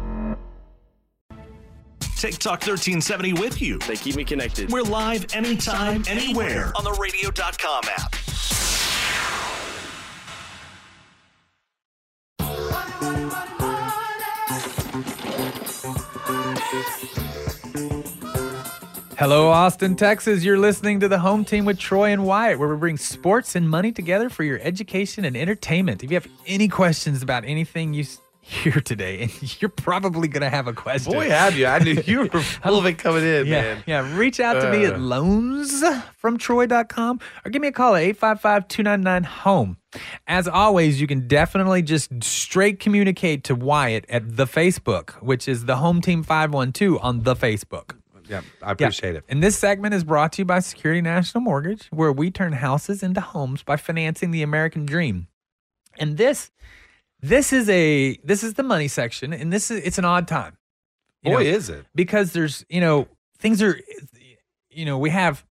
[2.17, 3.79] Take Talk 1370 with you.
[3.79, 4.71] They keep me connected.
[4.71, 8.15] We're live anytime, anywhere on the radio.com app.
[19.21, 20.43] Hello, Austin, Texas.
[20.43, 23.69] You're listening to the home team with Troy and Wyatt, where we bring sports and
[23.69, 26.03] money together for your education and entertainment.
[26.03, 28.03] If you have any questions about anything you
[28.41, 31.13] hear today, and you're probably going to have a question.
[31.13, 31.67] Boy, have you.
[31.67, 33.83] I knew you were full of it coming in, yeah, man.
[33.85, 34.97] Yeah, reach out to me at Uh.
[34.97, 39.77] loansfromtroy.com or give me a call at 855-299-HOME.
[40.27, 45.65] As always, you can definitely just straight communicate to Wyatt at the Facebook, which is
[45.65, 47.95] the Home Team 512 on the Facebook.
[48.27, 49.25] Yeah, I appreciate it.
[49.27, 53.03] And this segment is brought to you by Security National Mortgage, where we turn houses
[53.03, 55.27] into homes by financing the American dream.
[55.99, 56.49] And this
[57.21, 60.57] this is a this is the money section, and this is it's an odd time.
[61.23, 61.85] You Boy, know, is it.
[61.93, 63.07] because there's you know
[63.37, 63.79] things are
[64.69, 65.45] you know we have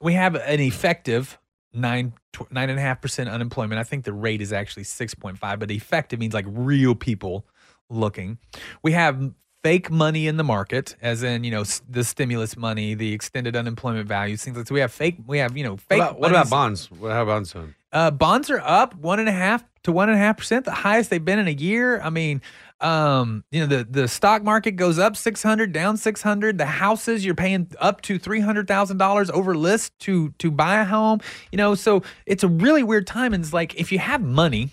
[0.00, 1.38] we have an effective
[1.72, 2.12] nine
[2.50, 3.78] nine and a half percent unemployment.
[3.80, 7.46] I think the rate is actually six point five, but effective means like real people
[7.90, 8.38] looking.
[8.82, 9.32] We have
[9.64, 14.06] fake money in the market, as in you know the stimulus money, the extended unemployment
[14.06, 14.68] values, things like.
[14.68, 15.16] So we have fake.
[15.26, 15.98] We have you know What fake.
[16.00, 16.90] about, what about bonds?
[16.92, 17.74] What, how about bonds doing?
[17.92, 20.72] Uh, bonds are up one and a half to one and a half percent, the
[20.72, 22.00] highest they've been in a year.
[22.00, 22.42] I mean,
[22.80, 26.58] um, you know, the the stock market goes up six hundred, down six hundred.
[26.58, 30.80] The houses you're paying up to three hundred thousand dollars over list to to buy
[30.80, 31.20] a home.
[31.52, 33.32] You know, so it's a really weird time.
[33.32, 34.72] And it's like if you have money,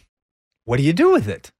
[0.65, 1.52] what do you do with it?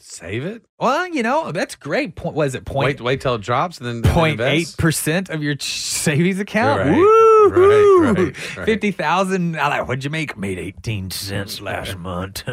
[0.00, 0.64] Save it?
[0.78, 2.16] Well, you know, that's great.
[2.16, 5.42] Point was it point Wait, wait till it drops and then, point eight percent of
[5.42, 6.80] your savings account.
[6.80, 7.37] Right, Woo!
[7.50, 8.64] Right, right, right.
[8.66, 9.54] Fifty thousand.
[9.56, 10.36] What'd you make?
[10.36, 12.44] Made eighteen cents last month.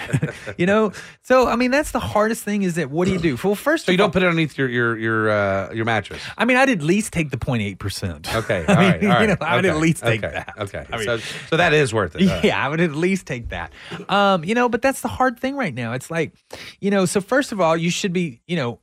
[0.58, 2.62] you know, so I mean, that's the hardest thing.
[2.62, 3.38] Is that what do you do?
[3.42, 5.72] Well, first, So you of all- you don't put it underneath your your your uh,
[5.72, 6.20] your mattress.
[6.36, 8.34] I mean, I'd at least take the 0.8 percent.
[8.34, 9.20] Okay, I mean, right, all right.
[9.22, 10.54] you know, I would at least take okay, that.
[10.58, 12.28] Okay, I mean- so so that is worth it.
[12.30, 12.40] All.
[12.44, 13.72] Yeah, I would at least take that.
[14.08, 15.92] Um, you know, but that's the hard thing right now.
[15.92, 16.32] It's like,
[16.80, 18.80] you know, so first of all, you should be, you know,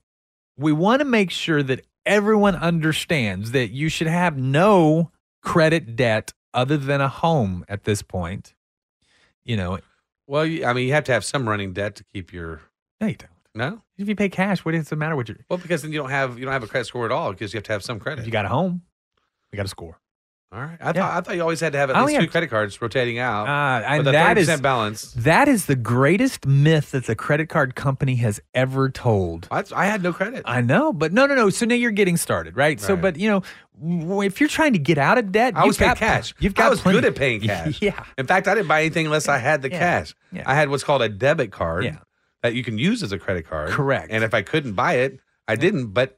[0.58, 5.12] we want to make sure that everyone understands that you should have no
[5.48, 8.54] credit debt other than a home at this point.
[9.44, 9.80] You know,
[10.28, 12.62] Well, I mean, you have to have some running debt to keep your.
[13.00, 13.32] no, you don't.
[13.56, 13.82] No.
[13.98, 16.12] If you pay cash, what does it matter what you Well, because then you don't
[16.12, 18.00] have you don't have a credit score at all because you have to have some
[18.00, 18.26] credit.
[18.26, 18.84] you got a home,
[19.52, 20.00] you got a score.
[20.52, 20.78] All right.
[20.80, 22.32] I thought I thought you always had to have at I least only two have-
[22.32, 23.48] credit cards rotating out.
[23.48, 25.12] Uh, and that is 30% balance.
[25.14, 29.48] that is the greatest myth that the credit card company has ever told.
[29.52, 30.44] I, I had no credit.
[30.46, 31.50] I know, but no, no, no.
[31.50, 32.80] So now you're getting started, right?
[32.80, 35.98] So, but you know, if you're trying to get out of debt, I was got
[35.98, 36.34] cash.
[36.40, 37.82] You've got I was plenty- good at paying cash.
[37.82, 39.80] Yeah, In fact, I didn't buy anything unless I had the Yeah.
[39.80, 40.16] cash.
[40.32, 40.44] Yeah.
[40.46, 41.98] I had what's called a debit card Yeah.
[42.42, 43.70] that you can use as a credit card.
[43.72, 44.08] Correct.
[44.12, 45.88] And if I couldn't buy it, I didn't.
[45.88, 46.18] But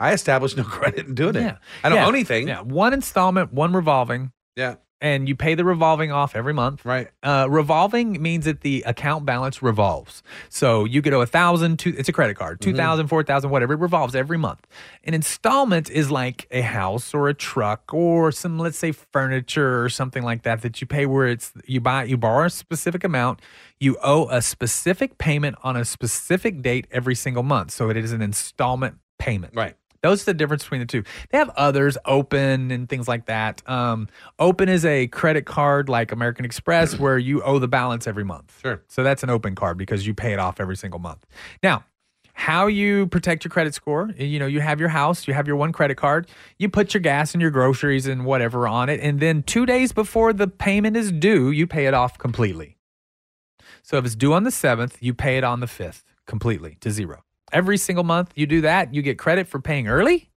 [0.00, 1.40] I established no credit in doing it.
[1.42, 1.56] yeah.
[1.84, 2.06] I don't Yeah.
[2.06, 2.48] own anything.
[2.48, 4.76] Yeah, one installment, one revolving, Yeah.
[5.02, 6.84] and you pay the revolving off every month.
[6.86, 7.08] Right.
[7.22, 10.22] Uh, revolving means that the account balance revolves.
[10.48, 12.70] So you could owe a thousand, two, it's a credit card, Mm-hmm.
[12.70, 13.74] two thousand, four thousand, whatever.
[13.74, 14.66] It revolves every month.
[15.04, 19.88] An installment is like a house or a truck or some, let's say, furniture or
[19.90, 23.40] something like that that you pay where it's you buy, you borrow a specific amount,
[23.78, 27.70] you owe a specific payment on a specific date every single month.
[27.70, 29.52] So it is an installment payment.
[29.54, 29.76] Right.
[30.02, 31.02] Those are the difference between the two.
[31.30, 33.62] They have others, Open and things like that.
[33.68, 34.08] Um,
[34.38, 38.58] Open is a credit card like American Express where you owe the balance every month.
[38.62, 38.82] Sure.
[38.88, 41.26] So that's an open card because you pay it off every single month.
[41.62, 41.84] Now,
[42.32, 45.56] how you protect your credit score, you know, you have your house, you have your
[45.56, 46.26] one credit card,
[46.58, 49.92] you put your gas and your groceries and whatever on it, and then two days
[49.92, 52.78] before the payment is due, you pay it off completely.
[53.82, 56.90] So if it's due on the 7th, you pay it on the 5th completely to
[56.90, 57.24] zero.
[57.52, 60.30] Every single month you do that, you get credit for paying early.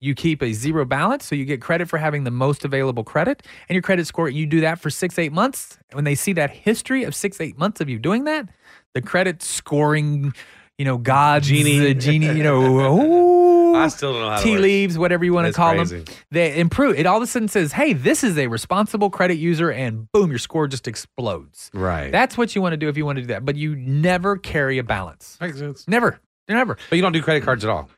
[0.00, 3.42] You keep a zero balance, so you get credit for having the most available credit.
[3.68, 5.78] And your credit score, you do that for six, eight months.
[5.92, 8.48] When they see that history of six, eight months of you doing that,
[8.92, 10.34] the credit scoring,
[10.76, 11.90] you know, God's Genie.
[11.90, 12.60] uh, genie, you know,
[13.74, 14.60] ooh, I still don't know how tea work.
[14.60, 16.00] leaves, whatever you want to call crazy.
[16.00, 16.14] them.
[16.30, 16.98] They improve.
[16.98, 20.28] It all of a sudden says, hey, this is a responsible credit user, and boom,
[20.28, 21.70] your score just explodes.
[21.72, 22.12] Right.
[22.12, 23.46] That's what you want to do if you want to do that.
[23.46, 25.38] But you never carry a balance.
[25.40, 25.88] Makes sense.
[25.88, 26.20] Never.
[26.48, 26.76] Never.
[26.90, 27.88] But you don't do credit cards at all.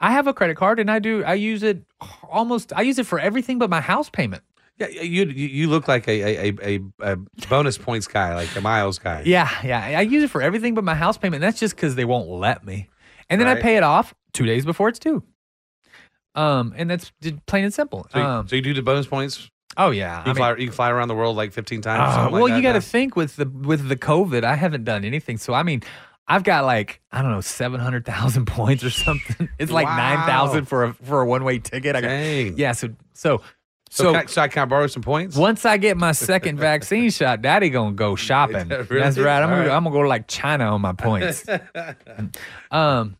[0.00, 1.82] I have a credit card and I do I use it
[2.28, 4.42] almost I use it for everything but my house payment.
[4.76, 7.16] Yeah, you you look like a a, a, a
[7.48, 9.22] bonus points guy, like a miles guy.
[9.24, 9.98] Yeah, yeah.
[9.98, 11.40] I use it for everything but my house payment.
[11.42, 12.88] That's just because they won't let me.
[13.30, 15.22] And then I pay it off two days before it's due.
[16.34, 17.12] Um, and that's
[17.46, 18.06] plain and simple.
[18.10, 19.48] So, you- um, so you do the bonus points.
[19.76, 21.80] oh yeah, You I can, mean- fly, you can fly around the world like 15
[21.80, 22.00] times.
[22.16, 25.04] Uh, well, like you got to think with the with the COVID, I haven't done
[25.04, 25.38] anything.
[25.38, 25.82] So I mean,
[26.26, 29.48] I've got like I don't know seven hundred thousand points or something.
[29.58, 29.96] It's like Wow.
[29.96, 31.96] nine thousand for a for a one way ticket.
[31.96, 32.56] I got, Dang.
[32.58, 32.72] yeah.
[32.72, 33.42] So so
[33.90, 34.12] So, so.
[34.12, 35.36] can I, so I can I borrow some points?
[35.36, 38.68] once I get my second vaccine shot, Daddy gonna go shopping.
[38.70, 39.00] Really?
[39.02, 39.42] That's right.
[39.42, 39.70] I'm gonna, right.
[39.70, 41.44] I'm gonna go to like China on my points.
[42.70, 43.16] um,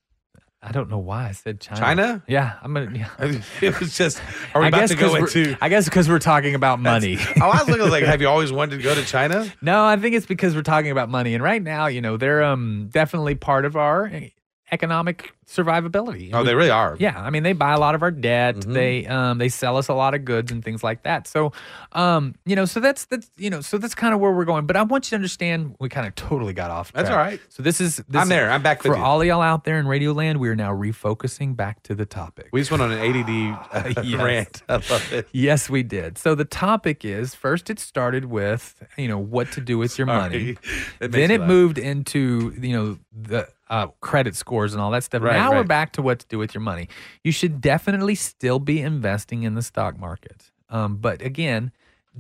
[0.66, 1.81] I don't know why I said China.
[1.81, 2.22] China?
[2.27, 2.90] Yeah, I'm gonna.
[2.96, 3.11] Yeah.
[3.61, 4.20] it was just.
[4.55, 5.57] Are we I about guess to go into?
[5.61, 7.18] I guess because we're talking about money.
[7.40, 9.46] oh, I was looking like, have you always wanted to go to China?
[9.61, 12.42] No, I think it's because we're talking about money, and right now, you know, they're
[12.42, 14.11] um definitely part of our
[14.74, 16.30] economic survivability.
[16.32, 16.96] Oh, they really are.
[16.98, 18.56] Yeah, I mean, they buy a lot of our debt.
[18.56, 18.74] Mhm.
[18.74, 21.26] They um they sell us a lot of goods and things like that.
[21.26, 21.52] So,
[21.92, 24.66] um, you know, so that's that's you know, so that's kind of where we're going.
[24.66, 26.92] But I want you to understand, we kind of totally got off.
[26.92, 27.40] That's all right.
[27.48, 28.50] So this is this I'm there.
[28.50, 30.38] I'm back for all y'all out there in Radio Land.
[30.40, 32.48] We are now refocusing back to the topic.
[32.52, 34.22] We just went on an ADD uh, Yes.
[34.22, 34.62] rant.
[34.68, 35.28] I love it.
[35.32, 36.18] Yes, we did.
[36.18, 40.06] So the topic is first it started with, you know, what to do with your
[40.06, 40.56] money.
[41.00, 41.48] It then it laugh.
[41.48, 45.22] moved into, you know, the uh, credit scores and all that stuff.
[45.22, 46.88] Right, now we're back to what to do with your money.
[47.22, 50.50] You should definitely still be investing in the stock market.
[50.68, 51.72] Um, but again,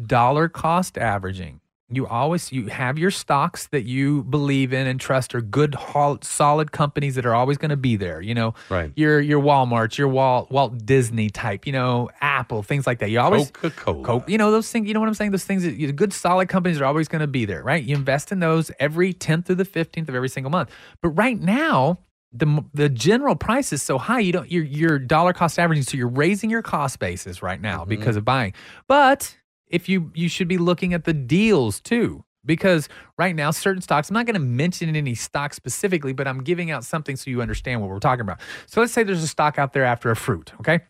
[0.06, 1.60] dollar cost averaging.
[1.90, 5.76] You always you have your stocks that you believe in and trust are good,
[6.22, 8.22] solid companies that are always going to be there.
[8.22, 8.90] You know, Right.
[8.96, 11.66] Your your Walmart, your Walt Walt Disney type.
[11.66, 13.10] You know, Apple, things like that.
[13.10, 14.02] You always Coca-Cola.
[14.02, 14.88] Coke, you know those things.
[14.88, 15.32] You know what I'm saying?
[15.32, 17.84] Those things that you, good, solid companies are always going to be there, right?
[17.84, 20.70] You invest in those every 10th through the 15th of every single month.
[21.02, 21.98] But right now,
[22.34, 24.20] the the general price is so high.
[24.20, 27.80] You don't your your dollar cost averaging, so you're raising your cost basis right now
[27.80, 27.90] mm-hmm.
[27.90, 28.54] because of buying.
[28.88, 29.36] But
[29.74, 32.24] if you you should be looking at the deals too.
[32.46, 36.44] Because right now, certain stocks, I'm not going to mention any stock specifically, but I'm
[36.44, 38.38] giving out something so you understand what we're talking about.
[38.66, 40.80] So let's say there's a stock out there after a fruit, okay?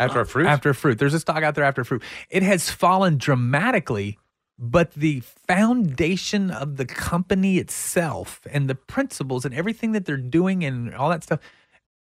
[0.00, 0.48] After a fruit?
[0.48, 0.98] After a fruit.
[0.98, 2.02] There's a stock out there after a fruit.
[2.28, 4.18] It has fallen dramatically,
[4.58, 10.64] but the foundation of the company itself and the principles and everything that they're doing
[10.64, 11.38] and all that stuff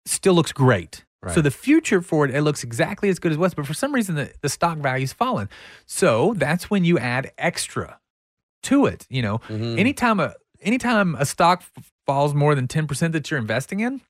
[0.06, 1.04] still looks great.
[1.34, 3.94] So the future for it, it looks exactly as good as was, but for some
[3.94, 5.50] reason the, the stock value's fallen.
[5.86, 8.00] So that's when you add extra
[8.64, 9.06] to it.
[9.10, 9.80] You know, Mhm.
[9.80, 14.02] anytime a anytime a stock f- falls more than 10% that you're investing in,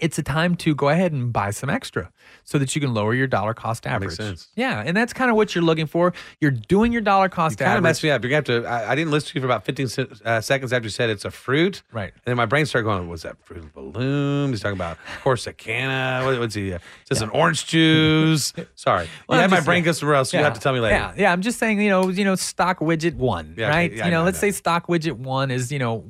[0.00, 2.10] it's a time to go ahead and buy some extra
[2.42, 4.10] so that you can lower your dollar cost average.
[4.10, 4.48] Makes sense.
[4.56, 6.12] Yeah, and that's kind of what you're looking for.
[6.40, 7.82] You're doing your dollar cost Kind of average.
[7.82, 8.22] messed me up.
[8.22, 8.68] You're gonna have to.
[8.68, 11.10] I, I didn't listen to you for about 15 se- uh, seconds after you said
[11.10, 11.82] it's a fruit.
[11.92, 12.12] Right.
[12.12, 16.24] And then my brain started going, "Was that fruit balloon?" He's talking about Corsicana.
[16.24, 16.72] What, what's he?
[16.74, 16.78] Uh,
[17.08, 18.52] just an orange juice.
[18.74, 19.08] Sorry.
[19.28, 20.30] Well, you had my brain saying- go somewhere else.
[20.30, 20.96] so You have to tell me later.
[20.96, 21.32] Yeah, yeah.
[21.32, 23.92] I'm just saying, you know, you know, stock widget one, Yeah, right?
[23.92, 24.48] yeah, you know, know, let's know.
[24.48, 26.04] say stock widget one is, you know,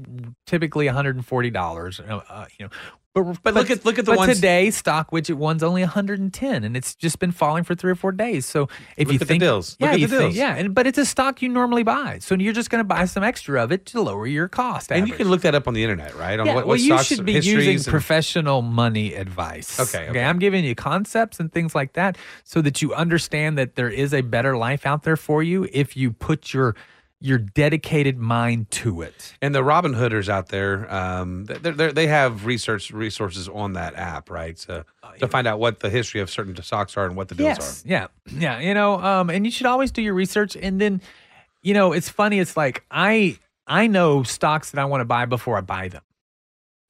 [0.47, 2.01] typically 140 dollars.
[2.01, 2.71] Uh, you know,
[3.15, 4.71] but But look at- look at the but ones- today.
[4.73, 8.45] Stock widget one's only 110, and it's just been falling for three or four days.
[8.45, 9.77] So if you think, deals.
[9.79, 12.19] yeah, Look at you the think, yeah, and but it's a stock you normally buy,
[12.21, 14.91] so you're just going to buy some extra of it to lower your cost.
[14.91, 16.39] And you can look that up on the internet, right?
[16.41, 19.79] On Yeah, what, well, what you should be using and- professional money advice.
[19.79, 20.25] Okay, okay.
[20.25, 24.13] I'm giving you concepts and things like that so that you understand that there is
[24.13, 26.75] a better life out there for you if you put your
[27.25, 29.33] your dedicated mind to it.
[29.41, 33.95] And the Robin Hooders out there, um, they're, they're, they have research resources on that
[33.95, 34.59] app, right?
[34.59, 34.85] So
[35.21, 37.83] to find out what the history of certain stocks are and what the deals Yes.
[37.87, 38.07] Yeah.
[38.31, 38.61] Yeah.
[38.61, 40.55] You know, um, and you should always do your research.
[40.55, 41.01] And then,
[41.63, 42.41] you know, it's funny.
[42.41, 46.03] It's like I I know stocks that I want to buy before I buy them.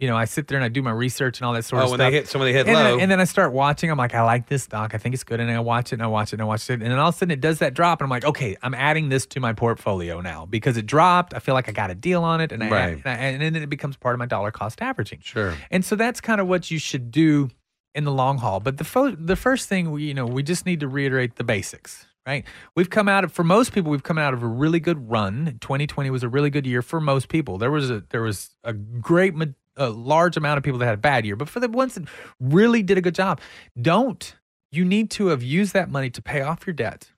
[0.01, 1.85] You know, I sit there and I do my research and all that sort Oh,
[1.87, 2.13] of stuff.
[2.13, 2.83] hit- so when they hit and low.
[2.83, 3.91] then, and then I start watching.
[3.93, 4.93] I'm like, I like this stock.
[4.93, 6.69] I think it's good, and I watch it and I watch it and I watch
[6.69, 8.57] it, and then all of a sudden it does that drop, and I'm like, okay,
[8.61, 11.33] I'm adding this to my portfolio now because it dropped.
[11.33, 12.93] I feel like I got a deal on it, and I, Right.
[12.95, 15.21] and, I and then it becomes part of my dollar cost averaging.
[15.23, 15.55] Sure.
[15.71, 17.51] And so that's kind of what you should do
[17.95, 18.59] in the long haul.
[18.59, 21.45] But the fo- the first thing we, you know, we just need to reiterate the
[21.45, 22.45] basics, right?
[22.75, 25.57] We've come out of for most people, we've come out of a really good run.
[25.61, 27.59] 2020 was a really good year for most people.
[27.59, 29.45] There was a there was a great ma-
[29.77, 32.05] a large amount of people that had a bad year, but for the ones that
[32.41, 33.41] really did a good job,
[33.81, 34.37] don't
[34.71, 37.11] you need to have used that money to pay off your debt.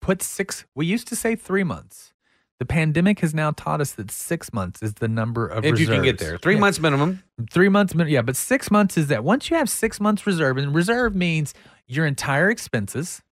[0.00, 2.12] Put 6 we used to say 3 months.
[2.58, 5.86] The pandemic has now taught us that 6 months is the number of If you
[5.86, 6.36] can get there.
[6.36, 6.60] Three Yeah.
[6.60, 7.22] months minimum.
[7.50, 10.58] Three months, min- yeah, but six months is that once you have six months reserve,
[10.58, 11.54] and reserve means
[11.86, 13.22] your entire expenses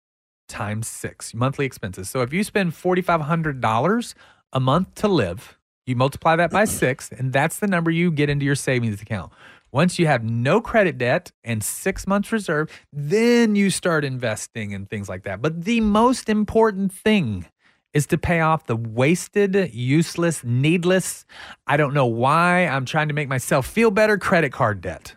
[0.48, 2.08] times six monthly expenses.
[2.08, 4.14] So if you spend forty five hundred dollars
[4.54, 5.57] a month to live,
[5.88, 9.32] you multiply that by six, and that's the number you get into your savings account.
[9.70, 14.88] Once you have no credit debt and six months reserve, then you start investing and
[14.88, 15.42] things like that.
[15.42, 17.46] But the most important thing
[17.92, 21.26] is to pay off the wasted, useless, needless,
[21.66, 25.16] I don't know why I'm trying to make myself feel better credit card debt.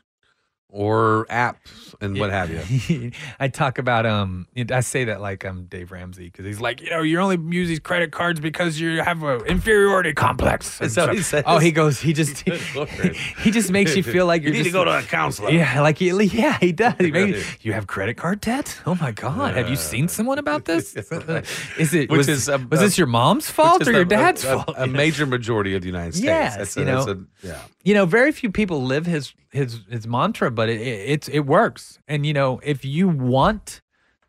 [0.71, 3.11] Or apps and what have you.
[3.39, 6.89] I talk about um I say that like I'm Dave Ramsey because he's like, you
[6.89, 10.79] know, you only use these credit cards because you have an inferiority complex.
[10.79, 11.43] That what he says?
[11.45, 12.89] Oh, he goes, he just Lord.
[13.43, 15.51] he just makes you feel like You need to go to a counselor.
[15.51, 16.95] Yeah, like he, yeah, he does.
[16.99, 18.79] He makes- you have credit card debt?
[18.85, 20.95] Oh my god, have you seen someone about this?
[20.95, 24.43] Is it Which was, is a- was this your mom's fault or your a- dad's
[24.45, 24.75] a, fault?
[24.77, 26.25] A, major majority of the United States.
[26.25, 27.25] Yes, That's you that's know.
[27.43, 27.59] yeah.
[27.83, 31.41] You know, very few people live his his his mantra, but it, it it's it
[31.41, 31.99] works.
[32.07, 33.81] And you know, if you want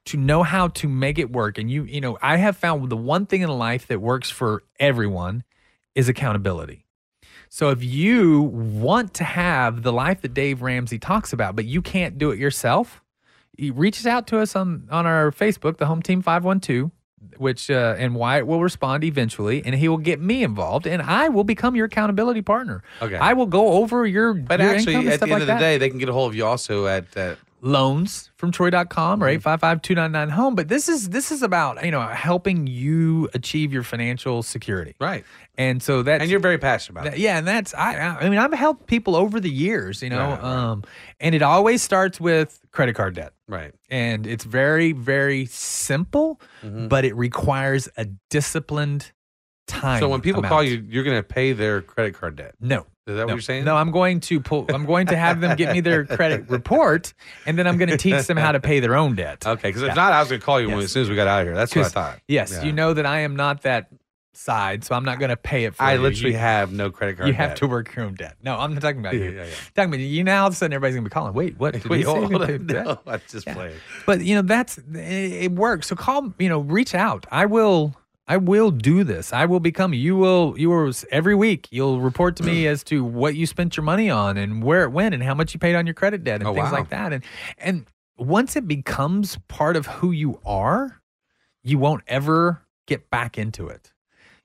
[0.07, 2.97] to know how to make it work, and you you know, I have found the
[2.97, 5.45] one thing in life that works for everyone
[5.95, 6.87] is accountability.
[7.49, 11.83] So if you want to have the life that Dave Ramsey talks about, but you
[11.83, 13.03] can't do it yourself,
[13.59, 16.91] he reaches out to us on on our Facebook, the Home Team Five One Two,
[17.37, 21.29] which uh, and Wyatt will respond eventually, and he will get me involved, and I
[21.29, 22.83] will become your accountability partner.
[23.01, 23.17] Okay.
[23.17, 25.59] I will go over your But your actually, at the end like of the that.
[25.61, 27.35] day, they can get a hold of you also at uh,
[27.65, 32.67] loans from troy.com or 855-299 home but this is this is about you know helping
[32.67, 35.25] you achieve your financial security right
[35.57, 37.21] and so that and you're very passionate about that- it.
[37.21, 37.95] yeah, and that's I.
[37.99, 40.43] I mean, I've helped people over the years, you know, Right, right.
[40.43, 40.83] um,
[41.21, 43.75] and it always starts with credit card debt, Right.
[43.91, 46.89] and it's very, very simple, Mm-hmm.
[46.89, 49.13] but it requires a disciplined
[49.73, 50.01] time.
[50.01, 50.51] So when people amount.
[50.51, 52.55] call you, you're going to pay their credit card debt.
[52.61, 52.87] no.
[53.05, 53.65] Is that what you're saying?
[53.65, 54.65] No, I'm going to pull.
[54.73, 57.13] I'm going to have them get me their credit report,
[57.47, 59.45] and then I'm going to teach them how to pay their own debt.
[59.45, 60.85] Okay, because if not, I was going to call you Yes.
[60.85, 61.55] as soon as we got out of here.
[61.57, 62.21] That's what I thought.
[62.29, 62.63] Yes, Yeah.
[62.63, 63.89] you know that I am not that
[64.35, 65.83] side, so I'm not going to pay it for.
[65.83, 66.01] I you.
[66.01, 67.57] literally You- have no credit card You have debt.
[67.59, 68.37] to work your own debt.
[68.41, 69.31] No, I'm not talking about Yeah, you.
[69.33, 69.51] yeah, yeah.
[69.75, 70.23] Talking about you.
[70.23, 71.35] Now all of a sudden everybody's gonna be calling.
[71.35, 71.73] Wait, what?
[71.75, 72.67] Did Wait, hold on.
[72.67, 73.55] No, I just Yeah.
[73.55, 73.75] playing.
[74.07, 75.89] But you know that's it, it works.
[75.89, 76.33] So call.
[76.39, 77.27] You know, reach out.
[77.33, 77.97] I will.
[78.27, 79.33] I will do this.
[79.33, 79.93] I will become.
[79.95, 80.55] You will.
[80.59, 81.69] You will every week.
[81.71, 84.91] You'll report to me as to what you spent your money on and where it
[84.91, 86.79] went and how much you paid on your credit debt and Oh, things wow.
[86.79, 87.13] like that.
[87.13, 87.25] And
[87.59, 91.01] and once it becomes part of who you are,
[91.63, 93.92] you won't ever get back into it.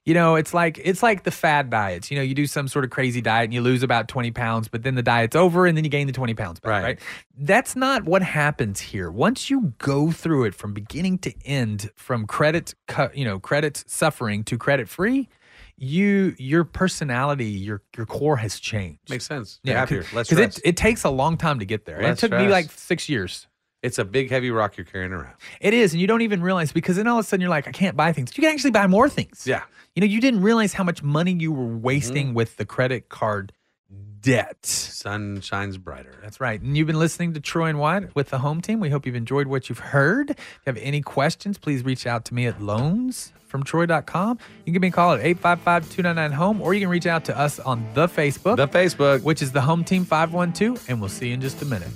[0.07, 2.09] You know, it's like it's like the fad diets.
[2.09, 4.69] You know, you do some sort of crazy diet and you lose about 20 pounds,
[4.69, 6.83] but then the diet's over and then you gain the 20 pounds back, Right.
[6.83, 6.99] right?
[7.37, 9.11] That's not what happens here.
[9.11, 12.73] Once you go through it from beginning to end, from credit
[13.13, 15.27] you know, credit suffering to credit free,
[15.77, 19.09] you your personality, your your core has changed.
[19.09, 19.59] Makes sense.
[19.65, 21.99] Less Because it, it takes a long time to get there.
[22.01, 23.45] It took me like six years.
[23.83, 25.35] It's a big, heavy rock you're carrying around.
[25.61, 27.67] It is, and you don't even realize because then all of a sudden you're like,
[27.67, 28.35] I can't buy things.
[28.35, 29.45] You can actually buy more things.
[29.45, 29.63] Yeah.
[29.97, 31.81] You know, you didn't realize how much money you were Mm-hmm.
[31.81, 33.51] wasting with the credit card
[34.21, 34.63] debt.
[34.63, 36.13] Sun shines brighter.
[36.21, 36.61] That's right.
[36.61, 38.79] And you've been listening to Troy and Wyatt with the home team.
[38.79, 40.29] We hope you've enjoyed what you've heard.
[40.29, 44.37] If you have any questions, please reach out to me at loansfromtroy.com.
[44.59, 47.59] You can give me a call at 855-299-HOME or you can reach out to us
[47.59, 48.57] on the Facebook.
[48.57, 49.23] The Facebook.
[49.23, 51.89] Which is the Home Team 512 and we'll see you in just a minute.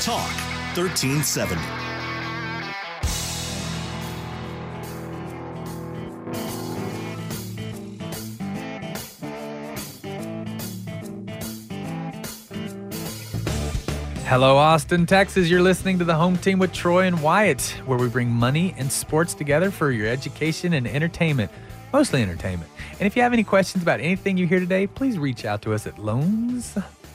[0.00, 0.30] Talk
[0.76, 1.60] 1370.
[14.30, 15.48] Hello, Austin, Texas.
[15.48, 18.92] You're listening to the home team with Troy and Wyatt, where we bring money and
[18.92, 21.50] sports together for your education and entertainment,
[21.92, 22.70] mostly entertainment.
[23.00, 25.74] And if you have any questions about anything you hear today, please reach out to
[25.74, 25.98] us at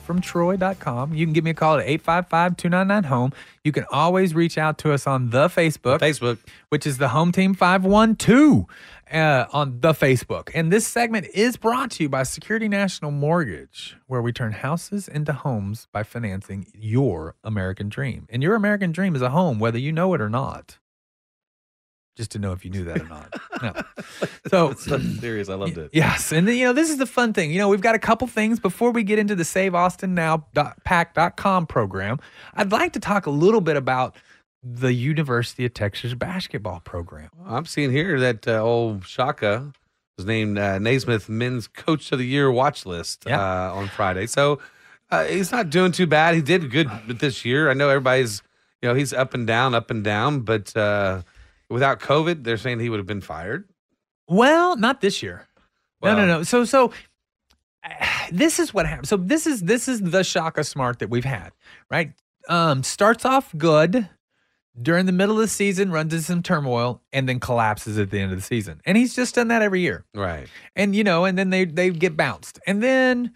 [0.06, 1.14] loansfromtroy.com.
[1.14, 3.32] You can give me a call at 855 299 home.
[3.64, 6.38] You can always reach out to us on the Facebook, Facebook,
[6.68, 8.66] which is the Home Team 512
[9.12, 10.50] uh, on the Facebook.
[10.54, 15.08] And this segment is brought to you by Security National Mortgage, where we turn houses
[15.08, 18.26] into homes by financing your American dream.
[18.30, 20.78] And your American dream is a home, whether you know it or not.
[22.16, 23.32] Just to know if you knew that or not.
[23.62, 23.72] No.
[24.48, 25.48] So, so serious.
[25.48, 25.88] I loved it.
[25.94, 26.30] Yes.
[26.30, 27.50] And then, you know, this is the fun thing.
[27.50, 31.66] You know, we've got a couple things before we get into the save austin SaveAustinNow.pack.com
[31.66, 32.18] program.
[32.54, 34.14] I'd like to talk a little bit about
[34.62, 37.30] the University of Texas basketball program.
[37.46, 39.72] I'm seeing here that uh, old Shaka
[40.16, 43.40] was named uh, Naismith Men's Coach of the Year watch list Yeah.
[43.40, 44.26] uh, on Friday.
[44.26, 44.58] So
[45.10, 46.34] uh, he's not doing too bad.
[46.34, 47.70] He did good this year.
[47.70, 48.42] I know everybody's,
[48.82, 51.22] you know, he's up and down, up and down, but uh,
[51.70, 53.68] without COVID, they're saying he would have been fired.
[54.28, 55.46] Well, not this year.
[56.02, 56.42] no, no, no.
[56.42, 56.92] So, so
[57.84, 59.08] uh, this is what happens.
[59.08, 61.52] So this is this is the Shaka Smart that we've had,
[61.90, 62.12] right?
[62.48, 64.08] Um, starts off good
[64.80, 68.20] during the middle of the season, runs into some turmoil, and then collapses at the
[68.20, 68.80] end of the season.
[68.84, 70.04] And he's just done that every year.
[70.14, 70.48] Right.
[70.74, 72.58] And you know, and then they they get bounced.
[72.66, 73.32] And then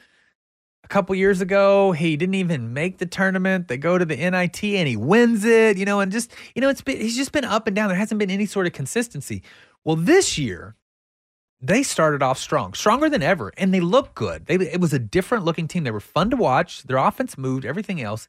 [0.91, 3.68] couple years ago, he didn't even make the tournament.
[3.68, 6.68] They go to the NIT and he wins it, you know, and just you know,
[6.68, 7.88] it's been he's just been up and down.
[7.88, 9.43] There hasn't been any sort of consistency.
[9.84, 10.76] Well, this year,
[11.62, 14.47] they started off strong, stronger than ever, and they looked good.
[14.47, 15.84] They, it was a different looking team.
[15.84, 16.82] They were fun to watch.
[16.84, 18.28] Their offense moved, everything else,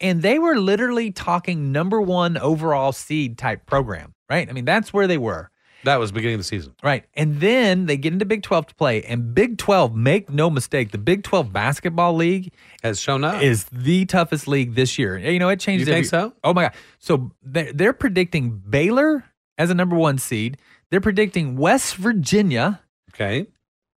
[0.00, 4.48] and they were literally talking number one overall seed type program, right?
[4.48, 5.51] I mean, that's where they were.
[5.84, 6.74] That was beginning of the season.
[6.82, 7.04] Right.
[7.14, 9.02] And then they get into Big 12 to play.
[9.02, 12.52] And Big 12, make no mistake, the Big 12 basketball league
[12.82, 13.42] has shown up.
[13.42, 15.18] Is the toughest league this year.
[15.18, 15.88] You know, it changes.
[15.88, 16.32] You think every- so?
[16.44, 16.72] Oh my God.
[16.98, 19.24] So they're, they're predicting Baylor
[19.58, 20.56] as a number one seed.
[20.90, 22.80] They're predicting West Virginia,
[23.14, 23.46] Okay.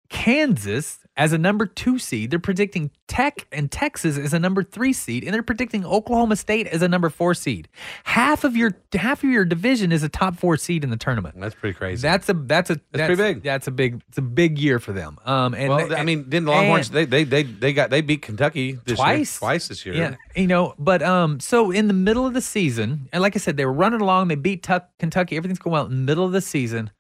[0.08, 2.30] Kansas as a number two seed.
[2.30, 6.66] They're predicting Tech and Texas as a number three seed, and they're predicting Oklahoma State
[6.68, 7.68] as a number four seed.
[8.04, 11.38] Half of your half of your division is a top four seed in the tournament.
[11.38, 12.02] That's pretty crazy.
[12.02, 13.42] That's a that's a that's, pretty big.
[13.42, 15.18] That's a big it's a big year for them.
[15.24, 16.90] Um, and well, they- I mean, didn't Longhorns?
[16.90, 19.94] They, they they they got they beat Kentucky this twice year, twice this year.
[19.94, 23.38] Yeah, you know, but um, so in the middle of the season, and like I
[23.38, 24.28] said, they were running along.
[24.28, 25.36] They beat Tuck, Kentucky.
[25.36, 25.84] Everything's going well.
[25.84, 26.90] In the middle of the season,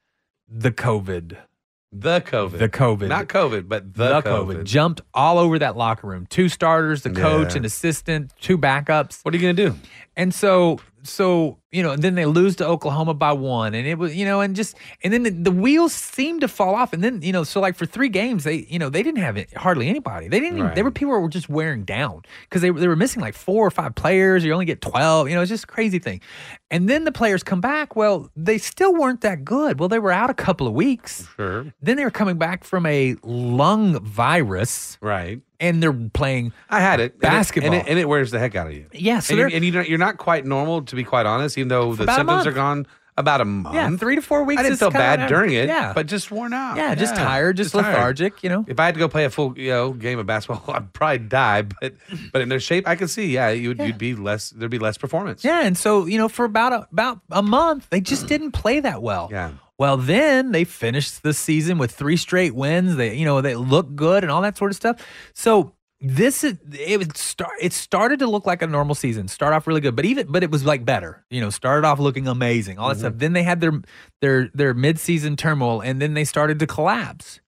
[0.48, 1.36] the COVID,
[1.94, 4.64] The COVID, the COVID, not COVID, but the, the COVID.
[4.64, 6.26] jumped all over that locker room.
[6.30, 7.58] Two starters, the coach, Yeah.
[7.58, 9.22] an assistant, two backups.
[9.22, 9.76] What are you gonna do?
[10.16, 13.96] And so, so you know, and then they lose to Oklahoma by one, and it
[13.98, 17.02] was you know, and just and then the, the wheels seemed to fall off, and
[17.02, 19.52] then you know, so like for three games, they you know they didn't have it,
[19.56, 20.28] hardly anybody.
[20.28, 20.58] They didn't.
[20.58, 20.74] Even, Right.
[20.74, 23.70] There were people were just wearing down because they they were missing like four or
[23.70, 24.44] five players.
[24.44, 25.28] You only get twelve.
[25.28, 26.20] You know, it's just a crazy thing.
[26.70, 27.96] And then the players come back.
[27.96, 29.78] Well, they still weren't that good.
[29.80, 31.26] Well, they were out a couple of weeks.
[31.36, 31.66] Sure.
[31.82, 35.40] Then they were coming back from a lung virus, Right.
[35.62, 36.52] And they're playing.
[36.68, 37.14] I had it.
[37.14, 37.72] And it- Basketball.
[37.72, 38.86] and it, and it wears the heck out of you.
[38.92, 41.56] Yeah, so and, you're, and you're not quite normal, to be quite honest.
[41.56, 42.86] Even though the symptoms are gone,
[43.16, 43.74] about a month.
[43.74, 44.60] Yeah, three to four weeks.
[44.60, 45.66] I didn't feel bad during it.
[45.68, 46.76] Yeah, but just worn out.
[46.76, 48.64] Yeah, just tired, just lethargic, you know.
[48.66, 51.18] If I had to go play a full, you know, game of basketball, I'd probably
[51.18, 51.62] die.
[51.62, 51.94] But
[52.32, 53.26] but in their shape, I could see.
[53.26, 54.50] Yeah, you would you'd be less.
[54.50, 55.44] There'd be less performance.
[55.44, 58.80] Yeah, and so you know, for about a, about a month, they just didn't play
[58.80, 59.28] that well.
[59.30, 59.52] Yeah.
[59.82, 62.94] Well, then they finished the season with three straight wins.
[62.94, 65.04] They, you know, they look good and all that sort of stuff.
[65.34, 66.98] So this is it.
[66.98, 67.54] would Start.
[67.60, 69.26] It started to look like a normal season.
[69.26, 71.24] Start off really good, but even but it was like better.
[71.30, 72.78] You know, started off looking amazing.
[72.78, 73.00] All that mm-hmm.
[73.00, 73.14] stuff.
[73.16, 73.82] Then they had their
[74.20, 77.40] their their mid season turmoil, and then they started to collapse.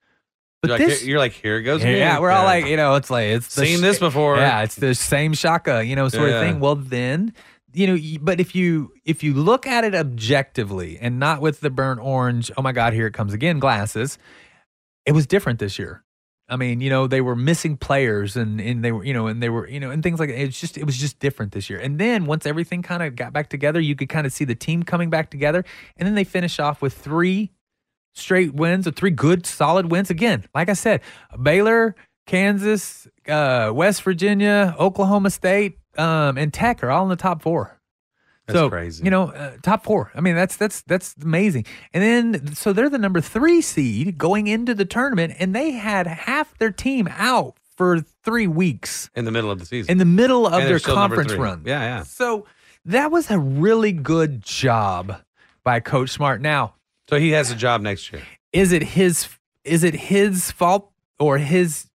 [0.60, 2.66] But You're like, this, here- you're like, here it goes yeah, yeah, we're all like,
[2.66, 4.38] you know, it's like it's Seen this before.
[4.38, 6.40] Yeah, it's the same shaka, you know, sort Yeah.
[6.40, 6.58] of thing.
[6.58, 7.32] Well, then,
[7.74, 11.70] you know, but if you if you look at it objectively and not with the
[11.70, 14.18] burnt orange, oh my God, here it comes again, glasses.
[15.06, 16.02] It was different this year.
[16.48, 19.42] I mean, you know, they were missing players and and they were, you know, and
[19.42, 20.30] they were, you know, and things like.
[20.30, 21.78] It's just it was just different this year.
[21.78, 24.54] And then once everything kind of got back together, you could kind of see the
[24.54, 25.64] team coming back together.
[25.96, 27.50] And then they finish off with three
[28.14, 31.00] straight wins or three good solid wins again like i said
[31.42, 31.94] baylor
[32.26, 37.78] kansas uh, west virginia oklahoma state um, and tech are all in the top four
[38.46, 39.04] That's so crazy.
[39.04, 42.90] you know uh, top four i mean that's that's that's amazing and then so they're
[42.90, 47.56] the number three seed going into the tournament and they had half their team out
[47.76, 49.90] for three weeks in the middle of the season.
[49.90, 52.02] in the middle of And their conference run Yeah, yeah.
[52.04, 52.46] so
[52.84, 55.16] that was a really good job
[55.64, 56.74] by coach smart now
[57.08, 58.22] So he has a job next year.
[58.52, 59.28] is it his
[59.64, 61.88] is it his fault or his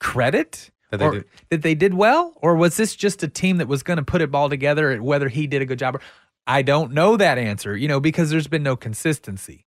[0.00, 3.56] credit That they or did- that they did well or was this just a team
[3.56, 6.00] that was going to put it all together whether he did a good job or
[6.46, 9.66] I don't know that answer you know because there's been no consistency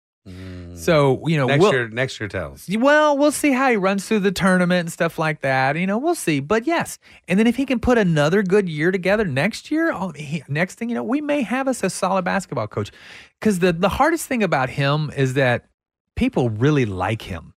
[0.76, 1.50] so you know Mm.
[1.50, 2.68] next we'll, year, next year tells.
[2.70, 5.78] well, we'll see how he runs through the tournament and stuff like that.
[5.78, 6.42] You know, we'll see.
[6.42, 7.00] But yes,
[7.30, 10.76] and then if he can put another good year together next year, oh, he, next
[10.76, 12.92] thing you know, we may have us a solid basketball coach.
[13.40, 15.70] Because the the hardest thing about him is that
[16.18, 17.54] people really like him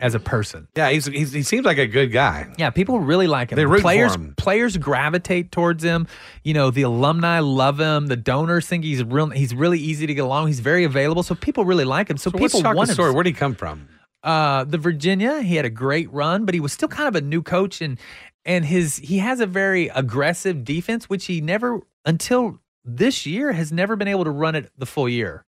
[0.00, 0.68] as a person.
[0.76, 2.52] Yeah, he's, he's he seems like a good guy.
[2.58, 3.56] Yeah, people really like him.
[3.56, 4.34] They root for players him.
[4.36, 6.06] players gravitate towards him.
[6.44, 8.06] You know, the alumni love him.
[8.08, 9.30] The donors think he's real.
[9.30, 10.48] He's really easy to get along.
[10.48, 12.16] He's very available, so people really like him.
[12.16, 12.94] So, So people want him.
[12.94, 13.12] story?
[13.12, 13.88] Where did he come from?
[14.22, 17.20] Uh, the Virginia, he had a great run, but he was still kind of a
[17.20, 17.96] new coach, and
[18.44, 23.72] and his he has a very aggressive defense, which he never until this year has
[23.72, 25.44] never been able to run it the full year.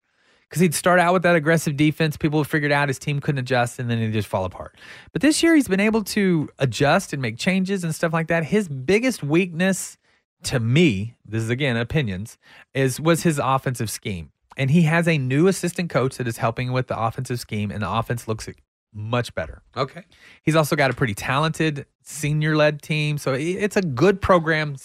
[0.54, 3.80] Because he'd start out with that aggressive defense, people figured out his team couldn't adjust,
[3.80, 4.76] and then it just fall apart.
[5.12, 8.44] But this year, he's been able to adjust and make changes and stuff like that.
[8.44, 9.98] His biggest weakness,
[10.44, 12.38] to me, this is again opinions,
[12.72, 14.30] is was his offensive scheme.
[14.56, 17.82] And he has a new assistant coach that is helping with the offensive scheme, and
[17.82, 18.48] the offense looks
[18.92, 19.60] much better.
[19.76, 20.04] Okay.
[20.44, 24.76] He's also got a pretty talented senior led team, so it's a good program.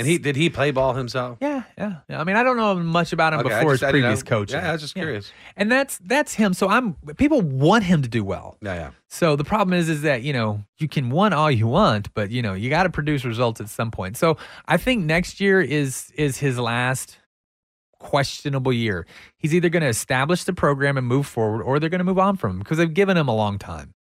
[0.00, 1.36] And he did he play ball himself?
[1.42, 2.20] Yeah, yeah, yeah.
[2.20, 4.50] I mean, I don't know much about him Okay, before just- his previous coach.
[4.50, 5.30] Yeah, I was just curious.
[5.56, 6.54] And that's that's him.
[6.54, 8.56] So I'm people want him to do well.
[8.62, 8.90] Yeah, yeah.
[9.08, 12.30] So the problem is, is that you know you can want all you want, but
[12.30, 14.16] you know you got to produce results at some point.
[14.16, 17.18] So I think next year is is his last
[17.98, 19.06] questionable year.
[19.36, 22.18] He's either going to establish the program and move forward, or they're going to move
[22.18, 23.92] on from him because they've given him a long time.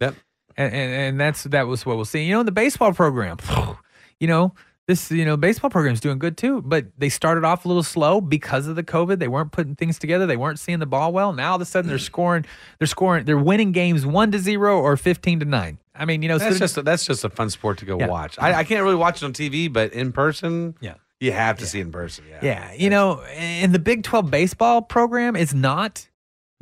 [0.00, 0.14] Yep.
[0.56, 2.24] And, and and that's that was what we'll see.
[2.24, 3.36] You know, in the baseball program,
[4.20, 4.54] you know,
[4.86, 8.20] this you know baseball program's doing good too, but they started off a little slow
[8.20, 9.18] because of the COVID.
[9.18, 10.26] They weren't putting things together.
[10.26, 11.32] They weren't seeing the ball well.
[11.32, 12.02] Now all of a sudden they're mm.
[12.02, 12.44] scoring.
[12.78, 13.24] They're scoring.
[13.24, 15.78] They're winning games one to zero or fifteen to nine.
[15.94, 17.98] I mean, you know, That's so just a, that's just a fun sport to go
[17.98, 18.08] Yeah.
[18.08, 18.36] watch.
[18.38, 20.94] I, I can't really watch it on TV, but in person, Yeah.
[21.20, 22.24] you have to see it in person.
[22.28, 26.08] Yeah, Yeah, you know, and the Big 12 baseball program is not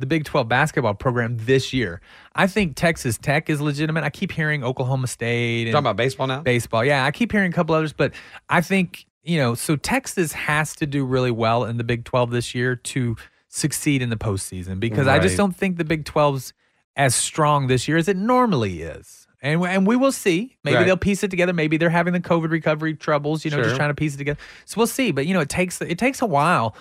[0.03, 2.01] the Big 12 basketball program this year.
[2.35, 4.03] I think Texas Tech is legitimate.
[4.03, 5.63] I keep hearing Oklahoma State.
[5.67, 6.41] And Talking about baseball now.
[6.41, 6.83] baseball.
[6.83, 8.11] Yeah, I keep hearing a couple others, but
[8.49, 12.31] I think, you know, so Texas has to do really well in the Big 12
[12.31, 13.15] this year to
[13.47, 16.51] succeed in the postseason because I just don't think the Big 12's
[16.97, 19.25] as strong this year as it normally is.
[19.41, 20.57] And, and we will see.
[20.65, 20.85] Maybe Right.
[20.85, 21.53] they'll piece it together.
[21.53, 23.63] Maybe they're having the COVID recovery troubles, you know, Sure.
[23.65, 24.39] just trying to piece it together.
[24.65, 25.11] So we'll see.
[25.11, 26.75] But you know, it takes it takes a while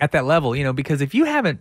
[0.00, 1.60] at that level, you know, because if you haven't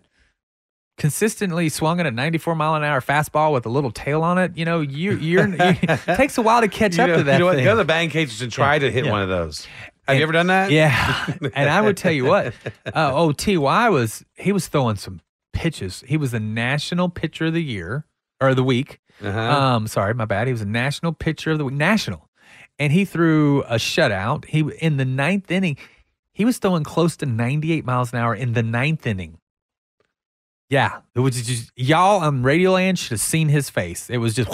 [1.00, 4.56] consistently swung at a 94 mile an hour fastball with a little tail on it,
[4.56, 7.24] you know, you you're you, it takes a while to catch You up know, to
[7.24, 7.34] that.
[7.34, 7.56] you know what?
[7.56, 7.64] thing.
[7.64, 9.12] Go to the batting cages and try to hit yeah.
[9.12, 9.66] one of those.
[9.66, 9.72] Have
[10.10, 10.70] And- you ever done that?
[10.72, 11.34] Yeah.
[11.56, 12.48] and I would tell you what,
[12.86, 15.22] uh, oh, Ty was he was throwing some
[15.54, 16.04] pitches.
[16.08, 18.06] He was the national pitcher of the year
[18.40, 19.00] or the week.
[19.24, 19.40] Uh-huh.
[19.40, 20.48] Um, sorry, my bad.
[20.48, 22.30] He was a national pitcher of the week, national,
[22.78, 24.46] and he threw a shutout.
[24.46, 25.78] He in the ninth inning,
[26.32, 29.38] he was throwing close to 98 miles an hour in the ninth inning.
[30.70, 34.08] Yeah, it was just y'all on Radio Land should have seen his face.
[34.08, 34.52] It was just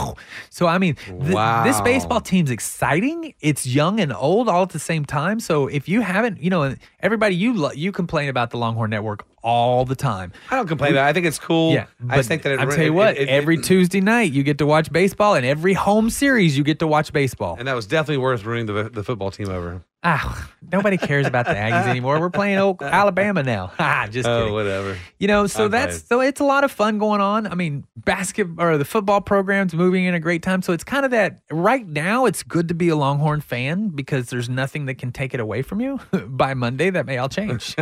[0.50, 0.66] so.
[0.66, 1.20] I mean, th-
[1.66, 3.34] this baseball team's exciting.
[3.42, 5.42] It's young and old all at the same time.
[5.42, 9.26] So if you haven't, you know, everybody you lo- you complain about the Longhorn Network
[9.44, 10.32] all the time.
[10.50, 11.10] I don't complain about it.
[11.10, 11.74] I think it's cool.
[11.74, 13.18] Yeah, I just think that it, I'm tell you what.
[13.18, 16.80] it- every Tuesday night you get to watch baseball, and every home series you get
[16.80, 17.58] to watch baseball.
[17.60, 19.84] and that was definitely worth ruining the the football team over.
[20.08, 22.20] Ah, nobody cares about the Aggies anymore.
[22.20, 23.72] We're playing old Alabama now.
[23.80, 24.54] Ah, just Oh, kidding.
[24.54, 24.98] whatever.
[25.20, 27.48] You know, so I'm that's so it's a lot of fun going on.
[27.48, 30.62] I mean, basketball or the football program's moving in a great time.
[30.62, 32.26] So it's kind of that right now.
[32.26, 35.64] It's good to be a Longhorn fan because there's nothing that can take it away
[35.64, 36.00] from you.
[36.28, 37.76] By Monday, that may all change.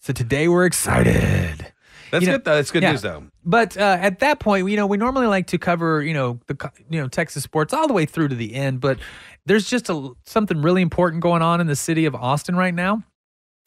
[0.00, 1.72] so today we're excited.
[2.14, 2.58] That's You know, good though.
[2.58, 2.92] It's good yeah.
[2.92, 3.24] news though.
[3.44, 6.70] But uh, at that point, you know, we normally like to cover, you know, the
[6.88, 8.80] you know Texas sports all the way through to the end.
[8.80, 9.00] But
[9.46, 13.02] there's just a, something really important going on in the city of Austin right now,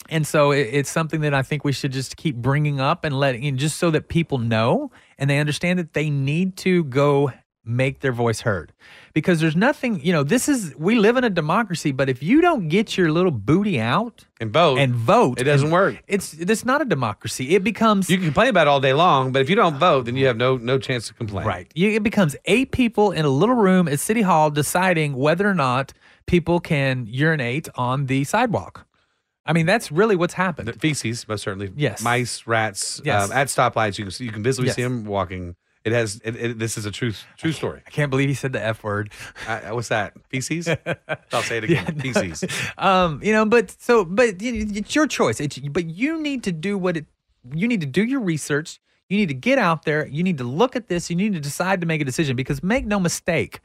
[0.08, 3.20] and so it, it's something that I think we should just keep bringing up and
[3.20, 7.34] letting, and just so that people know and they understand that they need to go
[7.66, 8.72] make their voice heard
[9.18, 12.38] because there's nothing you know this is we live in a democracy but if you
[12.48, 14.78] don't get your little booty out And vote.
[14.84, 15.94] and vote It doesn't work.
[16.16, 19.22] it's it's not a democracy it becomes You can complain about it all day long,
[19.34, 21.46] but if you don't vote, then you have no no chance to complain.
[21.56, 21.68] Right.
[21.82, 25.58] You, it becomes eight people in a little room at City Hall deciding whether or
[25.70, 25.86] not
[26.34, 26.94] people can
[27.26, 28.74] urinate on the sidewalk.
[29.50, 30.68] I mean, that's really what's happened.
[30.68, 31.70] The feces, most certainly.
[31.86, 31.98] Yes.
[32.04, 33.02] Mice, rats.
[33.10, 33.20] Yes.
[33.24, 34.76] Um, at stoplights, you can you can visibly Yes.
[34.78, 35.56] see them walking.
[35.88, 36.20] It has.
[36.26, 37.82] It, it, this is a true true story.
[37.88, 39.10] I can't believe he said the F word.
[39.48, 40.14] I, what's that?
[40.28, 40.68] Feces.
[41.32, 41.98] I'll say it again.
[41.98, 42.44] Feces.
[42.78, 45.40] Um, you know, but so, but it's your choice.
[45.40, 47.06] It's, but you need to do what it,
[47.54, 48.82] you need to do your research.
[49.08, 50.06] You need to get out there.
[50.08, 51.10] You need to look at this.
[51.10, 53.62] You need to decide to make a decision because make no mistake,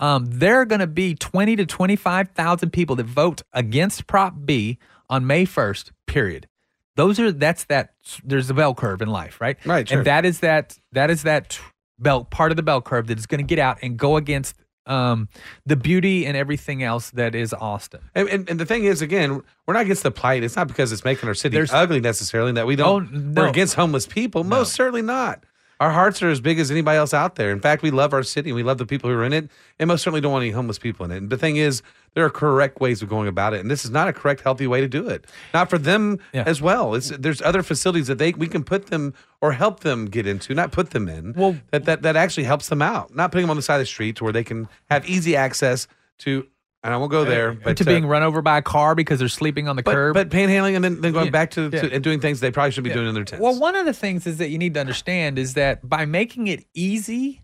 [0.00, 4.78] um, there are going to be 20 to 25,000 people that vote against Prop B
[5.08, 6.48] on May 1st, period.
[6.96, 9.56] Those are, that's that, there's a bell curve in life, right?
[9.64, 9.98] Right, sure.
[9.98, 11.58] And that is that, that is that
[11.98, 14.56] bell, part of the bell curve that is going to get out and go against
[14.86, 15.28] um,
[15.66, 18.00] the beauty and everything else that is Austin.
[18.14, 20.42] And, and, and the thing is, again, we're not against the plight.
[20.42, 22.88] It's not because it's making our city There's- ugly necessarily that we don't.
[22.88, 23.42] Oh, no.
[23.42, 24.42] We're against homeless people.
[24.42, 25.44] Most certainly not.
[25.80, 27.50] Our hearts are as big as anybody else out there.
[27.50, 29.50] In fact, we love our city and we love the people who are in it,
[29.78, 31.16] and most certainly don't want any homeless people in it.
[31.16, 33.90] And the thing is, there are correct ways of going about it, and this is
[33.90, 35.24] not a correct, healthy way to do it.
[35.54, 36.44] Not for them Yeah.
[36.46, 36.94] as well.
[36.94, 40.54] It's, there's other facilities that they we can put them or help them get into,
[40.54, 41.32] not put them in.
[41.32, 43.14] Well- that that that actually helps them out.
[43.16, 45.34] Not putting them on the side of the street to where they can have easy
[45.34, 46.46] access to.
[46.82, 49.18] And I won't go there, but to uh, being run over by a car because
[49.18, 50.14] they're sleeping on the but, curb.
[50.14, 51.82] but panhandling and then, then going Yeah, back to, yeah.
[51.82, 53.42] to and doing things they probably should be doing in their tents.
[53.42, 56.46] well, one of the things is that you need to understand is that by making
[56.46, 57.42] it easy,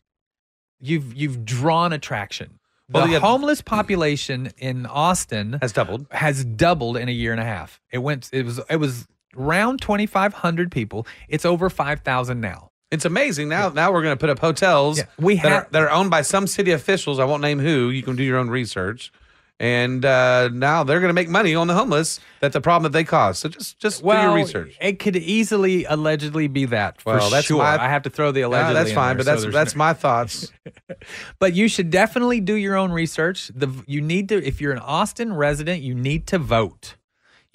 [0.80, 2.58] you've you've drawn attraction.
[2.88, 3.18] The yeah.
[3.18, 6.06] homeless population in Austin has doubled.
[6.12, 7.80] has doubled in a year and a half.
[7.90, 9.06] It went it was it was
[9.36, 11.06] around 2500 people.
[11.28, 12.70] It's over 5000 now.
[12.92, 13.48] It's amazing.
[13.48, 16.10] Now now we're going to put up hotels Yeah, we that, are, that are owned
[16.10, 17.18] by some city officials.
[17.18, 17.90] I won't name who.
[17.90, 19.12] You can do your own research.
[19.58, 22.20] And uh, now they're going to make money on the homeless.
[22.40, 23.38] That's a problem that they cause.
[23.38, 24.76] So just just do your research.
[24.82, 27.58] It could easily allegedly be that for Well, that's sure.
[27.58, 28.74] my- I have to throw the Yeah, allegedly.
[28.74, 30.52] that's in fine, there, but that's there's that's no- my thoughts.
[31.38, 33.48] But you should definitely do your own research.
[33.54, 36.96] The you need to if you're an Austin resident, you need to vote.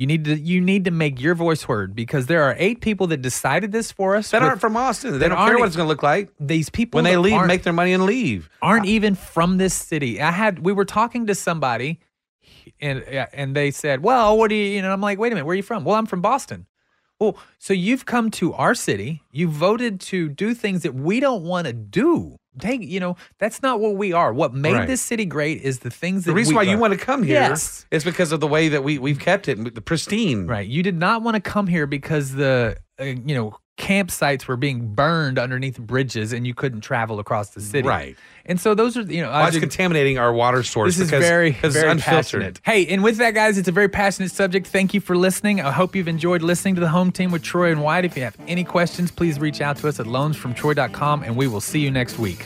[0.02, 3.06] You need to you need to make your voice heard because there are eight people
[3.08, 4.32] that decided this for us.
[4.32, 5.20] That with- aren't from Austin.
[5.20, 6.32] They don't care what it's going to look like.
[6.40, 8.50] These people When they leave, make their money and leave.
[8.64, 10.20] aren't even from this city.
[10.20, 12.00] I had we were talking to somebody,
[12.80, 15.46] and and they said, "Well, what do you?" You know, I'm like, "Wait a minute,
[15.46, 16.66] where are you from?" Well, I'm from Boston.
[17.20, 19.22] Well, so you've come to our city.
[19.32, 22.38] You voted to do things that we don't want to do.
[22.60, 24.34] Take, you know, that's not what we are.
[24.34, 24.88] What made Right.
[24.88, 27.36] this city great is the things that The reason why you want to come here
[27.36, 27.86] Yes.
[27.92, 30.48] is because of the way that we we've kept it, the pristine.
[30.48, 30.68] Right.
[30.68, 34.94] You did not want to come here because the uh, you know campsites were being
[34.94, 37.88] burned underneath bridges and you couldn't travel across the city.
[37.88, 38.16] Right.
[38.46, 40.98] And so those are you know I it's contaminating our water source?
[40.98, 42.42] This is very, because very it's unfiltered.
[42.42, 42.62] passionate.
[42.64, 44.68] Hey, and with that, guys, it's a very passionate subject.
[44.68, 45.62] Thank you for listening.
[45.62, 48.06] I hope you've enjoyed listening to the home team with Troy and Wyatt.
[48.06, 51.62] If you have any questions, please reach out to us at loansfromtroy.com, and we will
[51.62, 52.46] see you next week.